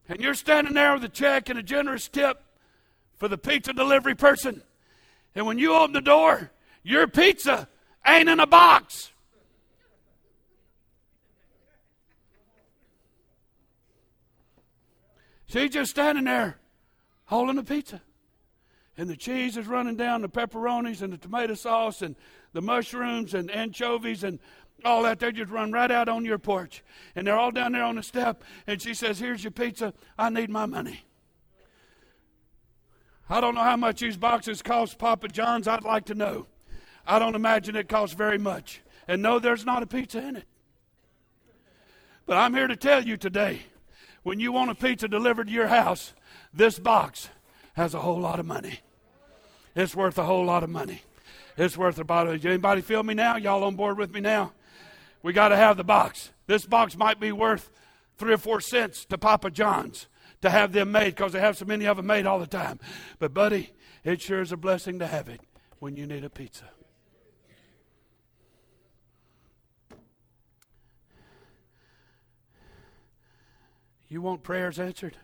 [0.08, 2.42] And you're standing there with a check and a generous tip
[3.18, 4.62] for the pizza delivery person.
[5.34, 6.52] And when you open the door,
[6.84, 7.68] your pizza
[8.06, 9.12] ain't in a box.
[15.48, 16.58] She's just standing there
[17.26, 18.02] holding the pizza.
[18.98, 22.16] And the cheese is running down the pepperonis and the tomato sauce and
[22.54, 24.40] the mushrooms and anchovies and
[24.86, 26.84] all that, they just run right out on your porch.
[27.16, 28.44] And they're all down there on the step.
[28.68, 29.94] And she says, Here's your pizza.
[30.18, 31.06] I need my money.
[33.30, 35.68] I don't know how much these boxes cost Papa John's.
[35.68, 36.46] I'd like to know.
[37.08, 38.82] I don't imagine it costs very much.
[39.08, 40.46] And no, there's not a pizza in it.
[42.26, 43.64] But I'm here to tell you today
[44.24, 46.14] when you want a pizza delivered to your house,
[46.54, 47.30] this box
[47.74, 48.80] has a whole lot of money.
[49.76, 51.02] It's worth a whole lot of money.
[51.58, 52.28] It's worth about.
[52.28, 53.38] Anybody feel me now?
[53.38, 54.54] Y'all on board with me now?
[55.26, 56.30] We got to have the box.
[56.46, 57.72] This box might be worth
[58.16, 60.06] three or four cents to Papa John's
[60.44, 62.80] to have them made because they have so many of them made all the time.
[63.18, 63.72] But, buddy,
[64.04, 65.42] it sure is a blessing to have it
[65.80, 66.66] when you need a pizza.
[74.08, 75.18] You want prayers answered?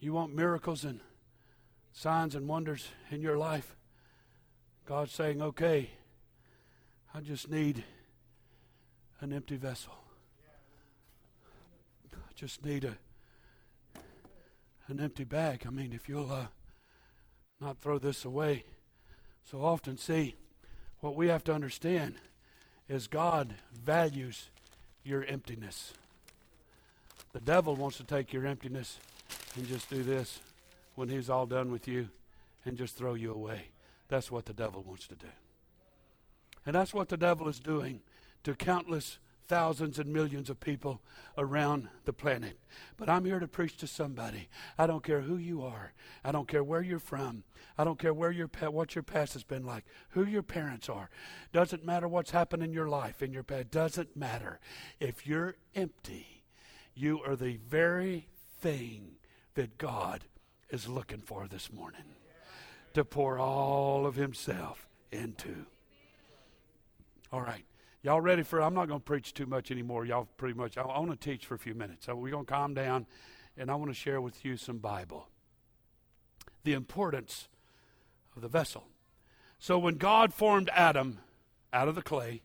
[0.00, 1.00] You want miracles and
[1.92, 3.76] signs and wonders in your life?
[4.86, 5.90] God's saying, okay,
[7.14, 7.84] I just need
[9.22, 9.92] an empty vessel.
[12.12, 12.96] I just need a
[14.88, 15.62] an empty bag.
[15.64, 16.46] I mean, if you'll uh,
[17.60, 18.64] not throw this away
[19.48, 20.34] so often, see,
[20.98, 22.16] what we have to understand
[22.88, 24.50] is God values
[25.04, 25.94] your emptiness.
[27.32, 28.98] The devil wants to take your emptiness
[29.56, 30.40] and just do this
[30.96, 32.08] when he's all done with you
[32.64, 33.66] and just throw you away.
[34.08, 35.28] That's what the devil wants to do.
[36.66, 38.00] And that's what the devil is doing
[38.44, 41.02] to countless thousands and millions of people
[41.36, 42.58] around the planet.
[42.96, 44.48] But I'm here to preach to somebody.
[44.78, 45.92] I don't care who you are.
[46.24, 47.44] I don't care where you're from.
[47.76, 51.10] I don't care where your what your past has been like, who your parents are.
[51.52, 53.70] Doesn't matter what's happened in your life, in your past.
[53.70, 54.58] Doesn't matter.
[55.00, 56.44] If you're empty,
[56.94, 58.28] you are the very
[58.60, 59.16] thing
[59.54, 60.24] that God
[60.70, 62.14] is looking for this morning
[62.94, 65.66] to pour all of Himself into.
[67.30, 67.64] All right.
[68.02, 70.04] Y'all ready for I'm not going to preach too much anymore.
[70.04, 72.06] Y'all pretty much I, want to teach for a few minutes.
[72.06, 73.06] So we're going to calm down
[73.56, 75.28] and I want to share with you some Bible.
[76.64, 77.48] The importance
[78.34, 78.88] of the vessel.
[79.60, 81.20] So when God formed Adam
[81.72, 82.42] out of the clay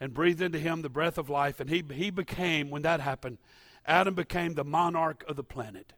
[0.00, 3.38] and breathed into him the breath of life and he he became when that happened
[3.86, 5.94] Adam became the monarch of the planet.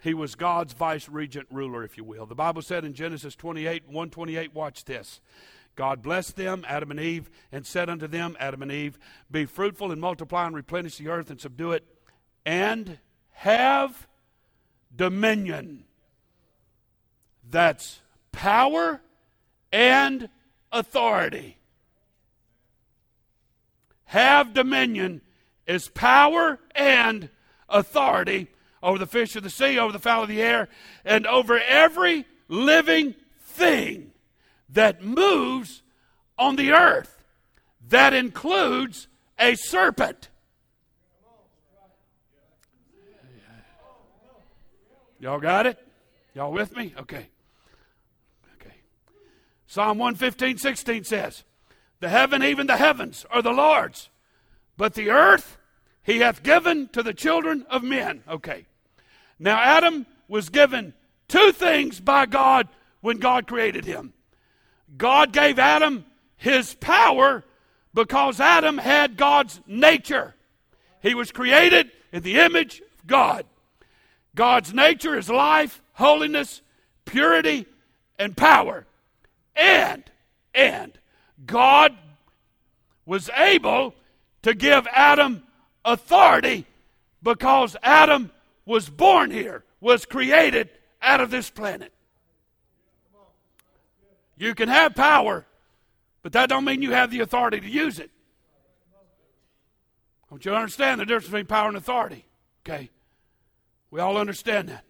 [0.00, 2.24] He was God's vice regent ruler, if you will.
[2.24, 5.20] The Bible said in Genesis 28, 128, watch this.
[5.78, 8.98] God blessed them, Adam and Eve, and said unto them, Adam and Eve,
[9.30, 11.84] Be fruitful and multiply and replenish the earth and subdue it,
[12.44, 12.98] and
[13.30, 14.08] have
[14.94, 15.84] dominion.
[17.48, 18.00] That's
[18.32, 19.00] power
[19.70, 20.28] and
[20.72, 21.58] authority.
[24.06, 25.20] Have dominion
[25.64, 27.30] is power and
[27.68, 28.48] authority
[28.82, 30.68] over the fish of the sea, over the fowl of the air,
[31.04, 34.10] and over every living thing
[34.70, 35.82] that moves
[36.38, 37.22] on the earth.
[37.88, 40.28] That includes a serpent.
[45.20, 45.78] Y'all got it?
[46.34, 46.94] Y'all with me?
[46.96, 47.26] Okay.
[48.60, 48.74] Okay.
[49.66, 51.44] Psalm 115, 16 says,
[51.98, 54.10] The heaven, even the heavens, are the Lord's,
[54.76, 55.58] but the earth
[56.04, 58.22] he hath given to the children of men.
[58.28, 58.66] Okay.
[59.38, 60.94] Now, Adam was given
[61.26, 62.68] two things by God
[63.00, 64.12] when God created him
[64.96, 66.04] God gave Adam
[66.36, 67.44] his power
[67.94, 70.34] because Adam had God's nature.
[71.02, 73.44] He was created in the image of God.
[74.34, 76.62] God's nature is life, holiness,
[77.04, 77.66] purity,
[78.18, 78.86] and power.
[79.56, 80.04] And,
[80.54, 80.92] and,
[81.44, 81.96] God
[83.04, 83.94] was able
[84.42, 85.42] to give Adam
[85.84, 86.66] authority
[87.22, 88.30] because Adam
[88.64, 90.68] was born here, was created
[91.02, 91.92] out of this planet.
[94.38, 95.46] You can have power,
[96.22, 98.10] but that don't mean you have the authority to use it.
[100.30, 102.26] Don't you understand the difference between power and authority?
[102.62, 102.90] Okay.
[103.90, 104.84] We all understand that.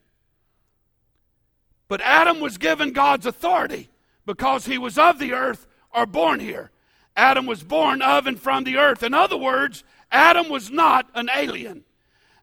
[1.87, 3.89] But Adam was given God's authority
[4.27, 6.71] because he was of the earth or born here.
[7.17, 9.03] Adam was born of and from the earth.
[9.03, 11.85] In other words, Adam was not an alien.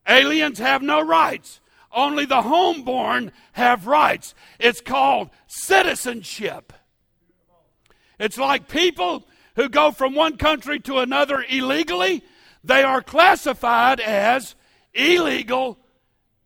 [0.07, 1.61] Aliens have no rights.
[1.91, 4.33] Only the homeborn have rights.
[4.59, 6.73] It's called citizenship.
[8.19, 12.23] It's like people who go from one country to another illegally,
[12.63, 14.55] they are classified as
[14.93, 15.77] illegal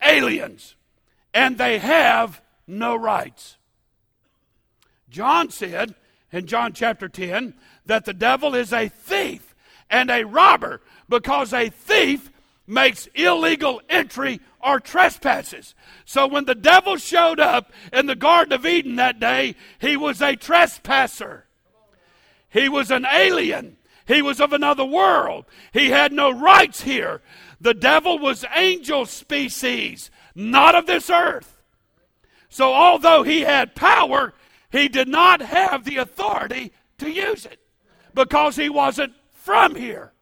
[0.02, 0.76] aliens,
[1.34, 3.58] and they have no rights.
[5.10, 5.96] John said
[6.32, 7.54] in John chapter 10
[7.86, 9.56] that the devil is a thief
[9.90, 12.32] and a robber because a thief
[12.68, 15.74] makes illegal entry or trespasses.
[16.06, 20.22] So when the devil showed up in the Garden of Eden that day, he was
[20.22, 21.46] a trespasser.
[22.50, 23.78] He was an alien.
[24.08, 25.46] He was of another world.
[25.72, 27.22] He had no rights here.
[27.62, 31.58] The devil was angel species, not of this earth.
[32.50, 34.34] So although he had power,
[34.72, 37.60] he did not have the authority to use it
[38.14, 40.14] because he wasn't from here.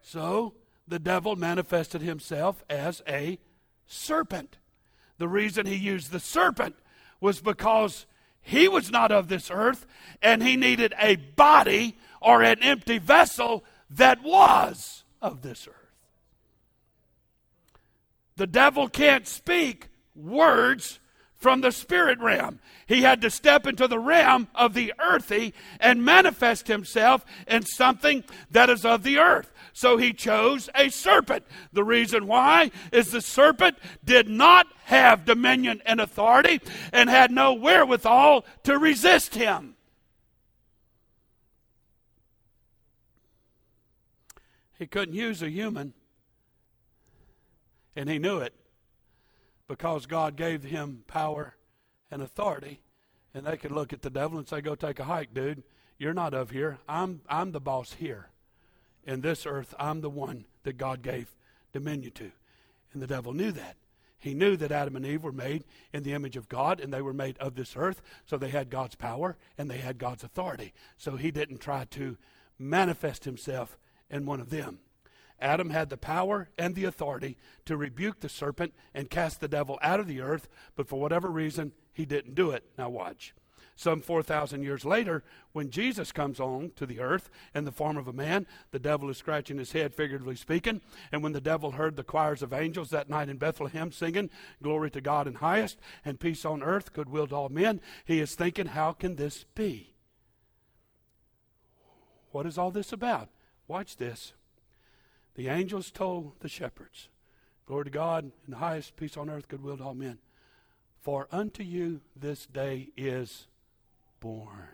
[0.00, 0.54] So
[0.86, 3.38] the devil manifested himself as a
[3.86, 4.58] serpent.
[5.18, 6.76] The reason he used the serpent
[7.20, 8.06] was because
[8.42, 9.86] he was not of this earth
[10.20, 15.76] and he needed a body or an empty vessel that was of this earth.
[18.36, 20.98] The devil can't speak words
[21.34, 22.60] from the spirit realm.
[22.86, 28.24] He had to step into the realm of the earthy and manifest himself in something
[28.50, 29.51] that is of the earth.
[29.72, 31.44] So he chose a serpent.
[31.72, 36.60] The reason why is the serpent did not have dominion and authority
[36.92, 39.76] and had no wherewithal to resist him.
[44.78, 45.94] He couldn't use a human,
[47.94, 48.52] and he knew it
[49.68, 51.54] because God gave him power
[52.10, 52.80] and authority.
[53.32, 55.62] And they could look at the devil and say, Go take a hike, dude.
[55.98, 56.78] You're not of here.
[56.88, 58.31] I'm, I'm the boss here.
[59.04, 61.34] In this earth, I'm the one that God gave
[61.72, 62.30] dominion to.
[62.92, 63.76] And the devil knew that.
[64.18, 67.02] He knew that Adam and Eve were made in the image of God and they
[67.02, 70.72] were made of this earth, so they had God's power and they had God's authority.
[70.96, 72.16] So he didn't try to
[72.56, 73.76] manifest himself
[74.08, 74.78] in one of them.
[75.40, 79.76] Adam had the power and the authority to rebuke the serpent and cast the devil
[79.82, 82.64] out of the earth, but for whatever reason, he didn't do it.
[82.78, 83.34] Now, watch.
[83.74, 88.06] Some 4,000 years later, when Jesus comes on to the earth in the form of
[88.06, 90.80] a man, the devil is scratching his head, figuratively speaking.
[91.10, 94.30] And when the devil heard the choirs of angels that night in Bethlehem singing,
[94.62, 98.34] Glory to God in highest, and peace on earth, goodwill to all men, he is
[98.34, 99.94] thinking, How can this be?
[102.30, 103.28] What is all this about?
[103.68, 104.32] Watch this.
[105.34, 107.08] The angels told the shepherds,
[107.66, 110.18] Glory to God in the highest, peace on earth, goodwill to all men.
[111.00, 113.48] For unto you this day is
[114.22, 114.68] born.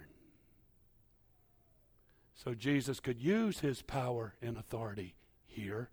[2.34, 5.14] So Jesus could use his power and authority
[5.46, 5.88] here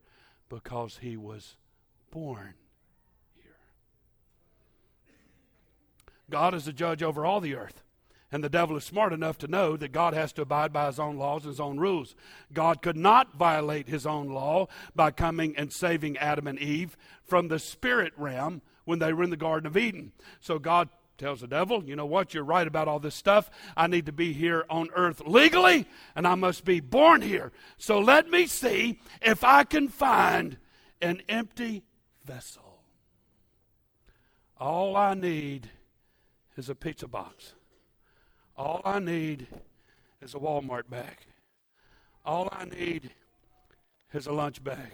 [0.49, 1.55] because he was
[2.11, 2.53] born
[3.33, 3.57] here.
[6.29, 7.81] God is the judge over all the earth.
[8.31, 10.99] And the devil is smart enough to know that God has to abide by his
[10.99, 12.15] own laws and his own rules.
[12.51, 17.47] God could not violate his own law by coming and saving Adam and Eve from
[17.47, 20.11] the spirit realm when they were in the Garden of Eden.
[20.41, 23.49] So God tells the devil, you know what, you're right about all this stuff.
[23.75, 27.51] I need to be here on earth legally, and I must be born here.
[27.77, 30.57] So let me see if I can find
[31.01, 31.83] an empty
[32.23, 32.79] vessel.
[34.57, 35.69] All I need
[36.57, 37.53] is a pizza box.
[38.57, 39.47] All I need
[40.21, 41.17] is a Walmart bag.
[42.23, 43.11] All I need
[44.13, 44.91] is a lunch bag.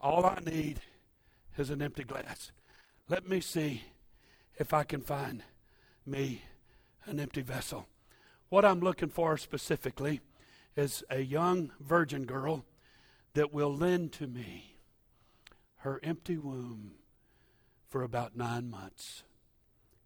[0.00, 0.80] All I need
[1.56, 2.50] is an empty glass.
[3.08, 3.82] Let me see
[4.62, 5.42] if I can find
[6.06, 6.42] me
[7.06, 7.88] an empty vessel.
[8.48, 10.20] What I'm looking for specifically
[10.76, 12.64] is a young virgin girl
[13.34, 14.76] that will lend to me
[15.78, 16.92] her empty womb
[17.88, 19.24] for about nine months.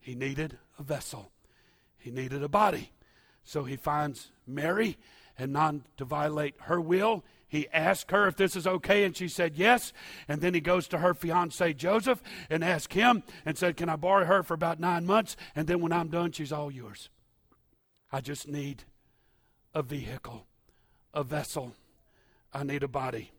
[0.00, 1.30] He needed a vessel,
[1.98, 2.92] he needed a body.
[3.44, 4.96] So he finds Mary,
[5.38, 9.28] and not to violate her will, he asked her if this is okay, and she
[9.28, 9.92] said yes.
[10.26, 13.96] And then he goes to her fiance Joseph and asks him and said, Can I
[13.96, 15.36] borrow her for about nine months?
[15.54, 17.08] And then when I'm done, she's all yours.
[18.10, 18.84] I just need
[19.74, 20.46] a vehicle,
[21.14, 21.74] a vessel.
[22.52, 23.32] I need a body.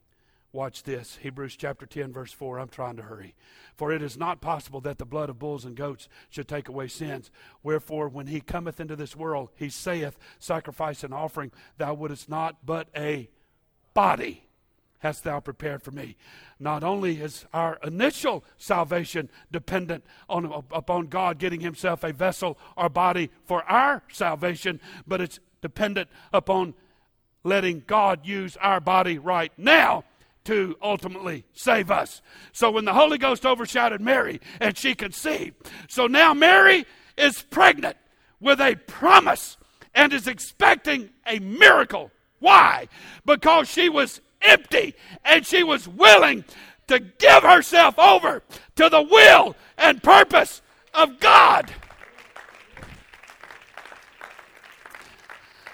[0.54, 2.60] Watch this Hebrews chapter 10, verse 4.
[2.60, 3.36] I'm trying to hurry.
[3.76, 6.88] For it is not possible that the blood of bulls and goats should take away
[6.88, 7.30] sins.
[7.62, 12.66] Wherefore, when he cometh into this world, he saith, Sacrifice and offering thou wouldest not,
[12.66, 13.30] but a
[13.98, 14.44] body
[15.00, 16.16] hast thou prepared for me.
[16.60, 22.90] Not only is our initial salvation dependent on, upon God getting himself a vessel or
[22.90, 26.76] body for our salvation, but it's dependent upon
[27.44, 30.04] letting God use our body right now
[30.44, 32.22] to ultimately save us.
[32.52, 35.56] So when the Holy Ghost overshadowed Mary and she conceived,
[35.90, 36.86] so now Mary
[37.18, 37.98] is pregnant
[38.40, 39.58] with a promise
[39.96, 42.88] and is expecting a miracle why?
[43.26, 46.46] Because she was empty and she was willing
[46.88, 48.44] to give herself over
[48.76, 50.62] to the will and purpose
[50.94, 51.74] of God.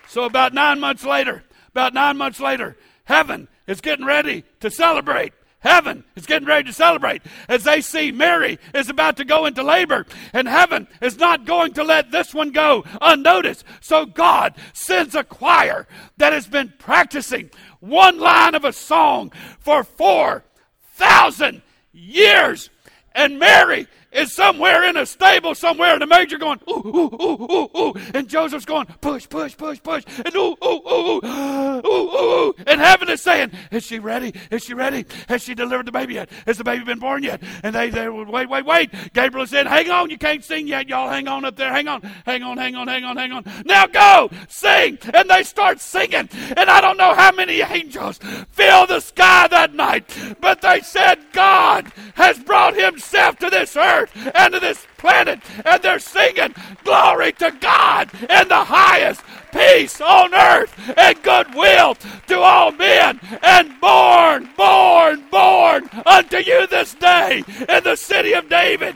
[0.07, 5.33] So, about nine months later, about nine months later, heaven is getting ready to celebrate
[5.63, 9.63] Heaven is getting ready to celebrate as they see Mary is about to go into
[9.63, 13.63] labor, and heaven is not going to let this one go unnoticed.
[13.79, 15.87] So God sends a choir
[16.17, 17.49] that has been practicing
[17.79, 21.61] one line of a song for 4,000
[21.93, 22.69] years.
[23.15, 27.47] And Mary is somewhere in a stable somewhere, and the major going, ooh, ooh, ooh,
[27.51, 27.93] ooh, ooh.
[28.13, 30.03] And Joseph's going, push, push, push, push.
[30.25, 32.53] And ooh, ooh, ooh, ooh, ooh, ooh, ooh.
[32.67, 34.33] And heaven is saying, is she ready?
[34.51, 35.05] Is she ready?
[35.27, 36.29] Has she delivered the baby yet?
[36.45, 37.41] Has the baby been born yet?
[37.63, 39.13] And they, they wait, wait, wait.
[39.13, 40.87] Gabriel said, hang on, you can't sing yet.
[40.87, 41.71] Y'all hang on up there.
[41.71, 43.43] Hang on, hang on, hang on, hang on, hang on.
[43.65, 44.97] Now go, sing.
[45.13, 46.29] And they start singing.
[46.55, 48.19] And I don't know how many angels
[48.51, 50.05] fill the sky that night,
[50.39, 55.39] but they said, God has brought himself to this earth earth and to this planet,
[55.65, 61.95] and they're singing, Glory to God in the highest, peace on earth, and goodwill
[62.27, 68.49] to all men, and born, born, born unto you this day in the city of
[68.49, 68.95] David.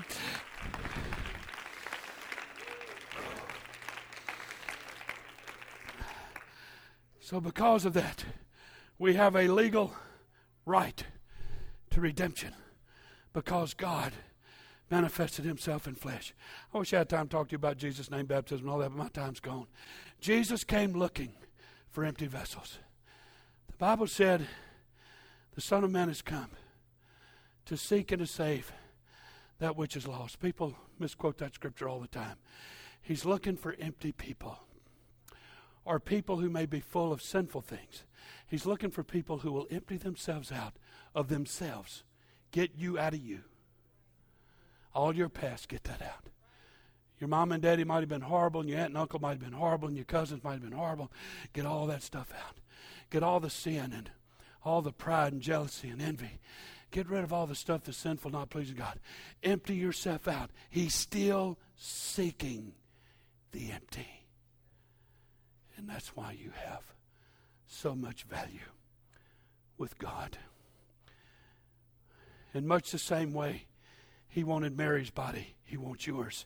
[7.19, 8.23] So, because of that,
[8.97, 9.93] we have a legal
[10.65, 11.03] right
[11.89, 12.53] to redemption
[13.33, 14.13] because God
[14.89, 16.33] manifested himself in flesh.
[16.73, 18.79] I wish I had time to talk to you about Jesus' name, baptism, and all
[18.79, 19.67] that, but my time's gone.
[20.19, 21.33] Jesus came looking
[21.89, 22.79] for empty vessels.
[23.67, 24.47] The Bible said,
[25.55, 26.49] The Son of Man has come
[27.65, 28.71] to seek and to save
[29.59, 30.39] that which is lost.
[30.39, 32.37] People misquote that scripture all the time.
[33.01, 34.59] He's looking for empty people
[35.85, 38.03] or people who may be full of sinful things.
[38.45, 40.73] He's looking for people who will empty themselves out
[41.15, 42.03] of themselves,
[42.51, 43.41] get you out of you.
[44.97, 46.25] All your past, get that out.
[47.19, 49.43] Your mom and daddy might have been horrible, and your aunt and uncle might have
[49.43, 51.11] been horrible, and your cousins might have been horrible.
[51.53, 52.55] Get all that stuff out.
[53.11, 54.09] Get all the sin and
[54.65, 56.39] all the pride and jealousy and envy.
[56.89, 58.99] Get rid of all the stuff that's sinful, not pleasing God.
[59.43, 60.49] Empty yourself out.
[60.67, 62.73] He's still seeking
[63.51, 64.25] the empty.
[65.77, 66.81] And that's why you have
[67.67, 68.71] so much value
[69.77, 70.39] with God.
[72.55, 73.67] In much the same way,
[74.37, 76.45] He wanted Mary's body, He wants yours.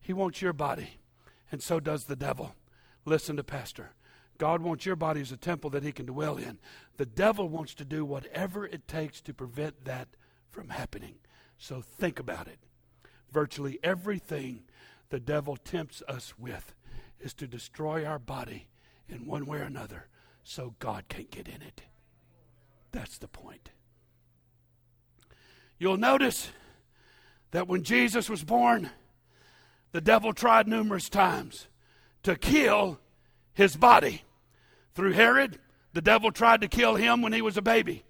[0.00, 0.96] He wants your body,
[1.52, 2.54] and so does the devil.
[3.04, 3.90] Listen to Pastor.
[4.38, 6.56] God wants your body as a temple that He can dwell in.
[6.96, 10.08] The devil wants to do whatever it takes to prevent that
[10.50, 11.16] from happening.
[11.58, 12.58] So think about it.
[13.30, 14.62] Virtually everything
[15.10, 16.74] the devil tempts us with
[17.20, 18.68] is to destroy our body
[19.10, 20.08] in one way or another
[20.42, 21.82] so God can't get in it.
[22.92, 23.72] That's the point.
[25.78, 26.50] You'll notice
[27.50, 28.90] that when Jesus was born,
[29.92, 31.68] the devil tried numerous times
[32.22, 32.98] to kill
[33.54, 34.22] his body.
[34.94, 35.58] Through Herod,
[35.92, 38.04] the devil tried to kill him when he was a baby.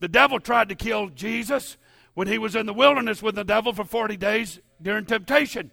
[0.00, 1.76] The devil tried to kill Jesus
[2.14, 5.70] when he was in the wilderness with the devil for 40 days during temptation.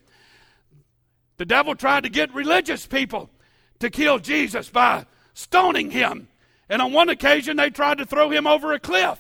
[1.37, 3.29] The devil tried to get religious people
[3.79, 6.27] to kill Jesus by stoning him.
[6.69, 9.19] And on one occasion, they tried to throw him over a cliff.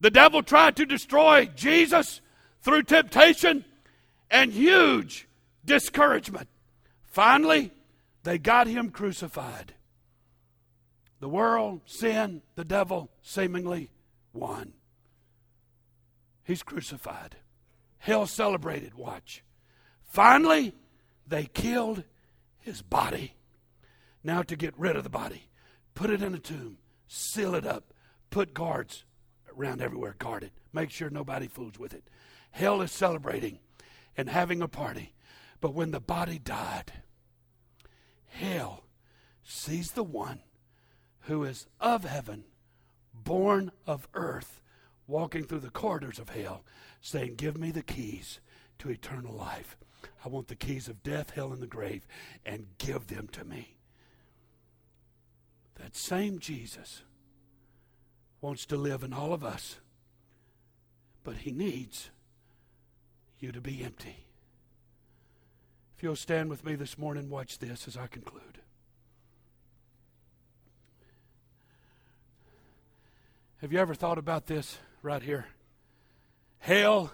[0.00, 2.20] The devil tried to destroy Jesus
[2.64, 3.64] through temptation
[4.30, 5.28] and huge
[5.64, 6.48] discouragement.
[7.02, 7.70] Finally,
[8.22, 9.74] they got him crucified.
[11.20, 13.90] The world, sin, the devil seemingly
[14.32, 14.72] won.
[16.42, 17.36] He's crucified.
[17.98, 19.44] Hell celebrated, watch.
[20.02, 20.74] Finally,
[21.26, 22.02] they killed
[22.58, 23.34] his body.
[24.22, 25.48] Now, to get rid of the body,
[25.94, 27.92] put it in a tomb, seal it up,
[28.30, 29.04] put guards
[29.56, 32.04] around everywhere, guard it, make sure nobody fools with it.
[32.54, 33.58] Hell is celebrating
[34.16, 35.12] and having a party.
[35.60, 36.92] But when the body died,
[38.28, 38.84] hell
[39.42, 40.38] sees the one
[41.22, 42.44] who is of heaven,
[43.12, 44.60] born of earth,
[45.08, 46.64] walking through the corridors of hell,
[47.00, 48.38] saying, Give me the keys
[48.78, 49.76] to eternal life.
[50.24, 52.06] I want the keys of death, hell, and the grave,
[52.46, 53.74] and give them to me.
[55.74, 57.02] That same Jesus
[58.40, 59.78] wants to live in all of us,
[61.24, 62.10] but he needs
[63.40, 64.24] you to be empty.
[65.96, 68.58] If you'll stand with me this morning, watch this as I conclude.
[73.60, 75.46] Have you ever thought about this right here?
[76.58, 77.12] Hell,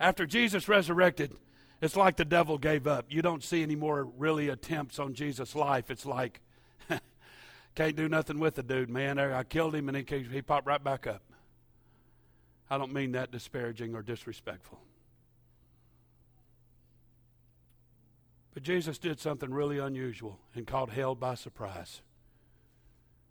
[0.00, 1.32] after Jesus resurrected,
[1.80, 3.06] it's like the devil gave up.
[3.08, 5.90] You don't see any more really attempts on Jesus' life.
[5.90, 6.40] It's like,
[7.74, 9.18] can't do nothing with the dude, man.
[9.18, 11.22] I killed him and he, he popped right back up.
[12.68, 14.80] I don't mean that disparaging or disrespectful.
[18.58, 22.02] But Jesus did something really unusual and caught hell by surprise.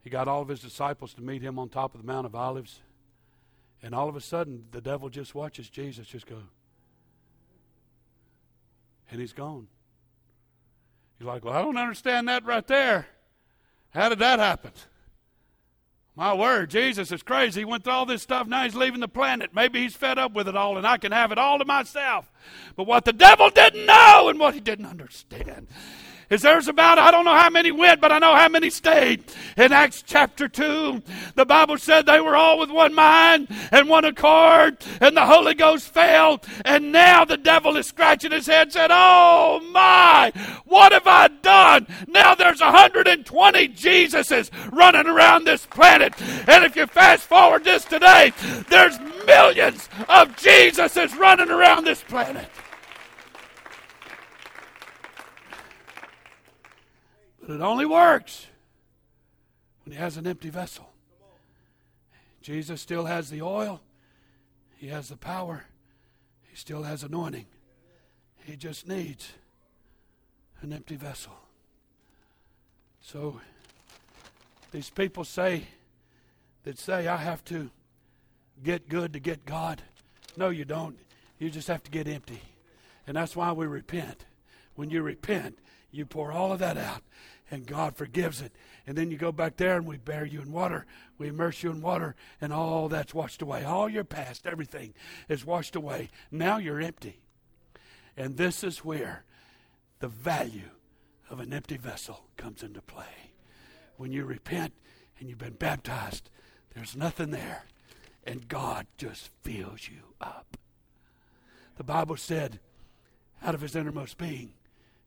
[0.01, 2.33] He got all of his disciples to meet him on top of the Mount of
[2.33, 2.79] Olives.
[3.83, 6.43] And all of a sudden, the devil just watches Jesus just go,
[9.11, 9.67] and he's gone.
[11.19, 13.07] He's like, Well, I don't understand that right there.
[13.89, 14.71] How did that happen?
[16.17, 17.61] My word, Jesus is crazy.
[17.61, 18.47] He went through all this stuff.
[18.47, 19.51] Now he's leaving the planet.
[19.53, 22.31] Maybe he's fed up with it all, and I can have it all to myself.
[22.75, 25.67] But what the devil didn't know and what he didn't understand
[26.29, 29.23] is there's about, I don't know how many went, but I know how many stayed.
[29.55, 31.01] In Acts chapter 2,
[31.35, 35.53] the Bible said they were all with one mind and one accord, and the Holy
[35.53, 36.41] Ghost fell.
[36.65, 40.31] And now the devil is scratching his head and said, Oh my,
[40.65, 41.87] what have I done?
[42.07, 46.13] Now there's 120 Jesuses running around this planet.
[46.47, 48.33] And if you fast forward this today,
[48.69, 52.47] there's millions of Jesuses running around this planet.
[57.47, 58.45] But it only works
[59.85, 60.89] when he has an empty vessel.
[62.41, 63.79] Jesus still has the oil,
[64.75, 65.63] he has the power,
[66.43, 67.45] he still has anointing.
[68.43, 69.31] He just needs
[70.61, 71.33] an empty vessel.
[72.99, 73.39] So
[74.71, 75.67] these people say
[76.65, 77.69] that say I have to
[78.61, 79.81] get good to get God.
[80.35, 80.97] No, you don't.
[81.39, 82.41] You just have to get empty.
[83.05, 84.25] And that's why we repent.
[84.75, 85.59] When you repent,
[85.91, 87.01] you pour all of that out,
[87.49, 88.51] and God forgives it.
[88.85, 90.85] And then you go back there and we bury you in water.
[91.17, 93.63] We immerse you in water, and all that's washed away.
[93.63, 94.93] All your past, everything
[95.29, 96.09] is washed away.
[96.31, 97.19] Now you're empty.
[98.15, 99.23] And this is where
[99.99, 100.69] the value
[101.29, 103.31] of an empty vessel comes into play.
[103.97, 104.73] When you repent
[105.19, 106.29] and you've been baptized,
[106.75, 107.65] there's nothing there,
[108.23, 110.57] and God just fills you up.
[111.77, 112.59] The Bible said,
[113.43, 114.53] out of his innermost being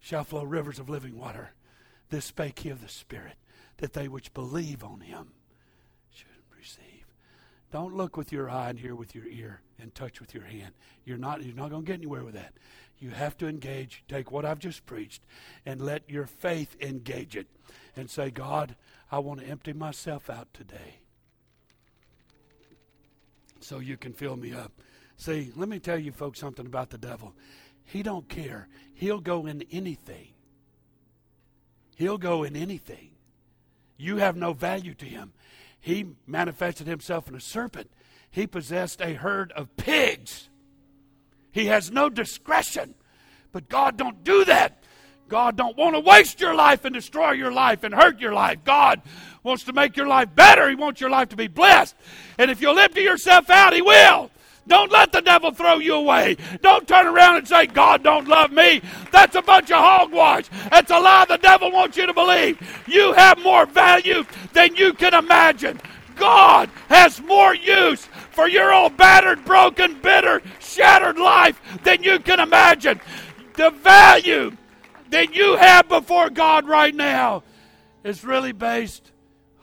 [0.01, 1.53] shall flow rivers of living water.
[2.11, 3.37] This spake he of the Spirit,
[3.79, 5.33] that they which believe on him
[6.13, 7.07] should receive.
[7.73, 10.75] Don't look with your eye and hear with your ear and touch with your hand.
[11.05, 12.53] You're not, you're not going to get anywhere with that.
[12.99, 15.23] You have to engage, take what I've just preached,
[15.65, 17.47] and let your faith engage it.
[17.97, 18.77] And say, God,
[19.11, 21.01] I want to empty myself out today
[23.61, 24.73] so you can fill me up.
[25.17, 27.35] See, let me tell you folks something about the devil.
[27.85, 28.69] He don't care.
[28.95, 30.29] He'll go in anything.
[32.01, 33.11] He'll go in anything.
[33.99, 35.35] You have no value to him.
[35.79, 37.91] He manifested himself in a serpent.
[38.31, 40.49] He possessed a herd of pigs.
[41.53, 42.95] He has no discretion.
[43.53, 44.83] But God don't do that.
[45.29, 48.65] God don't want to waste your life and destroy your life and hurt your life.
[48.65, 49.03] God
[49.43, 50.71] wants to make your life better.
[50.71, 51.95] He wants your life to be blessed.
[52.39, 54.31] And if you'll empty yourself out, He will.
[54.71, 56.37] Don't let the devil throw you away.
[56.63, 58.81] Don't turn around and say, God don't love me.
[59.11, 60.45] That's a bunch of hogwash.
[60.71, 62.57] That's a lie the devil wants you to believe.
[62.87, 65.81] You have more value than you can imagine.
[66.15, 72.39] God has more use for your old battered, broken, bitter, shattered life than you can
[72.39, 73.01] imagine.
[73.55, 74.57] The value
[75.09, 77.43] that you have before God right now
[78.05, 79.11] is really based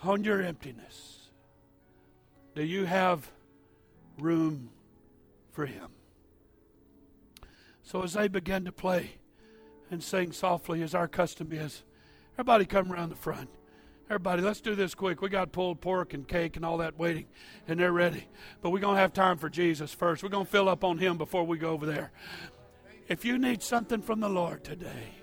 [0.04, 1.30] on your emptiness.
[2.56, 3.32] Do you have
[4.20, 4.72] room
[5.58, 5.90] for Him?
[7.82, 9.14] So as they began to play
[9.90, 11.84] and sing softly, as our custom is,
[12.36, 13.50] everybody come around the front.
[14.06, 15.20] Everybody, let's do this quick.
[15.20, 17.26] We got pulled pork and cake and all that waiting,
[17.68, 18.28] and they're ready.
[18.62, 20.22] But we're going to have time for Jesus first.
[20.22, 22.12] We're going to fill up on Him before we go over there.
[23.08, 25.16] If you need something from the Lord today,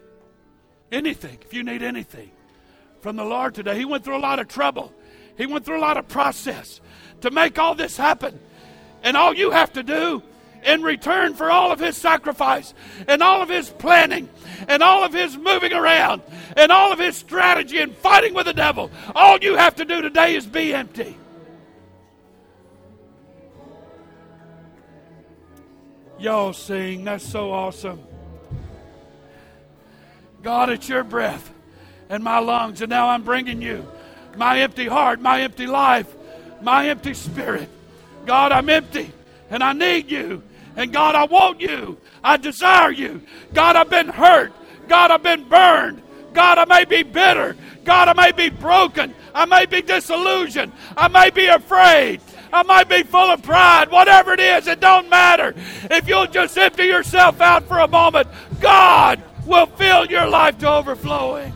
[0.91, 2.32] anything, if you need anything
[3.03, 4.93] from the Lord today, He went through a lot of trouble.
[5.39, 6.80] He went through a lot of process
[7.20, 8.41] to make all this happen.
[9.05, 10.23] And all you have to do
[10.65, 12.75] in return for all of his sacrifice
[13.07, 14.29] and all of his planning
[14.67, 16.23] and all of his moving around
[16.57, 20.01] and all of his strategy and fighting with the devil, all you have to do
[20.01, 21.17] today is be empty.
[26.19, 27.05] Y'all sing.
[27.05, 28.01] That's so awesome.
[30.43, 31.53] God, it's your breath
[32.09, 33.87] and my lungs, and now I'm bringing you
[34.37, 36.13] my empty heart, my empty life,
[36.61, 37.69] my empty spirit.
[38.27, 39.12] God, I'm empty
[39.51, 40.43] and I need you.
[40.77, 41.99] And God, I want you.
[42.22, 43.22] I desire you.
[43.53, 44.53] God, I've been hurt.
[44.89, 46.03] God, I've been burned.
[46.33, 47.57] God, I may be bitter.
[47.85, 49.14] God, I may be broken.
[49.35, 50.72] I may be disillusioned.
[50.97, 52.20] I may be afraid.
[52.53, 53.91] I might be full of pride.
[53.91, 55.55] Whatever it is, it don't matter.
[55.91, 58.29] If you'll just empty yourself out for a moment,
[58.61, 61.53] God will fill your life to overflowing.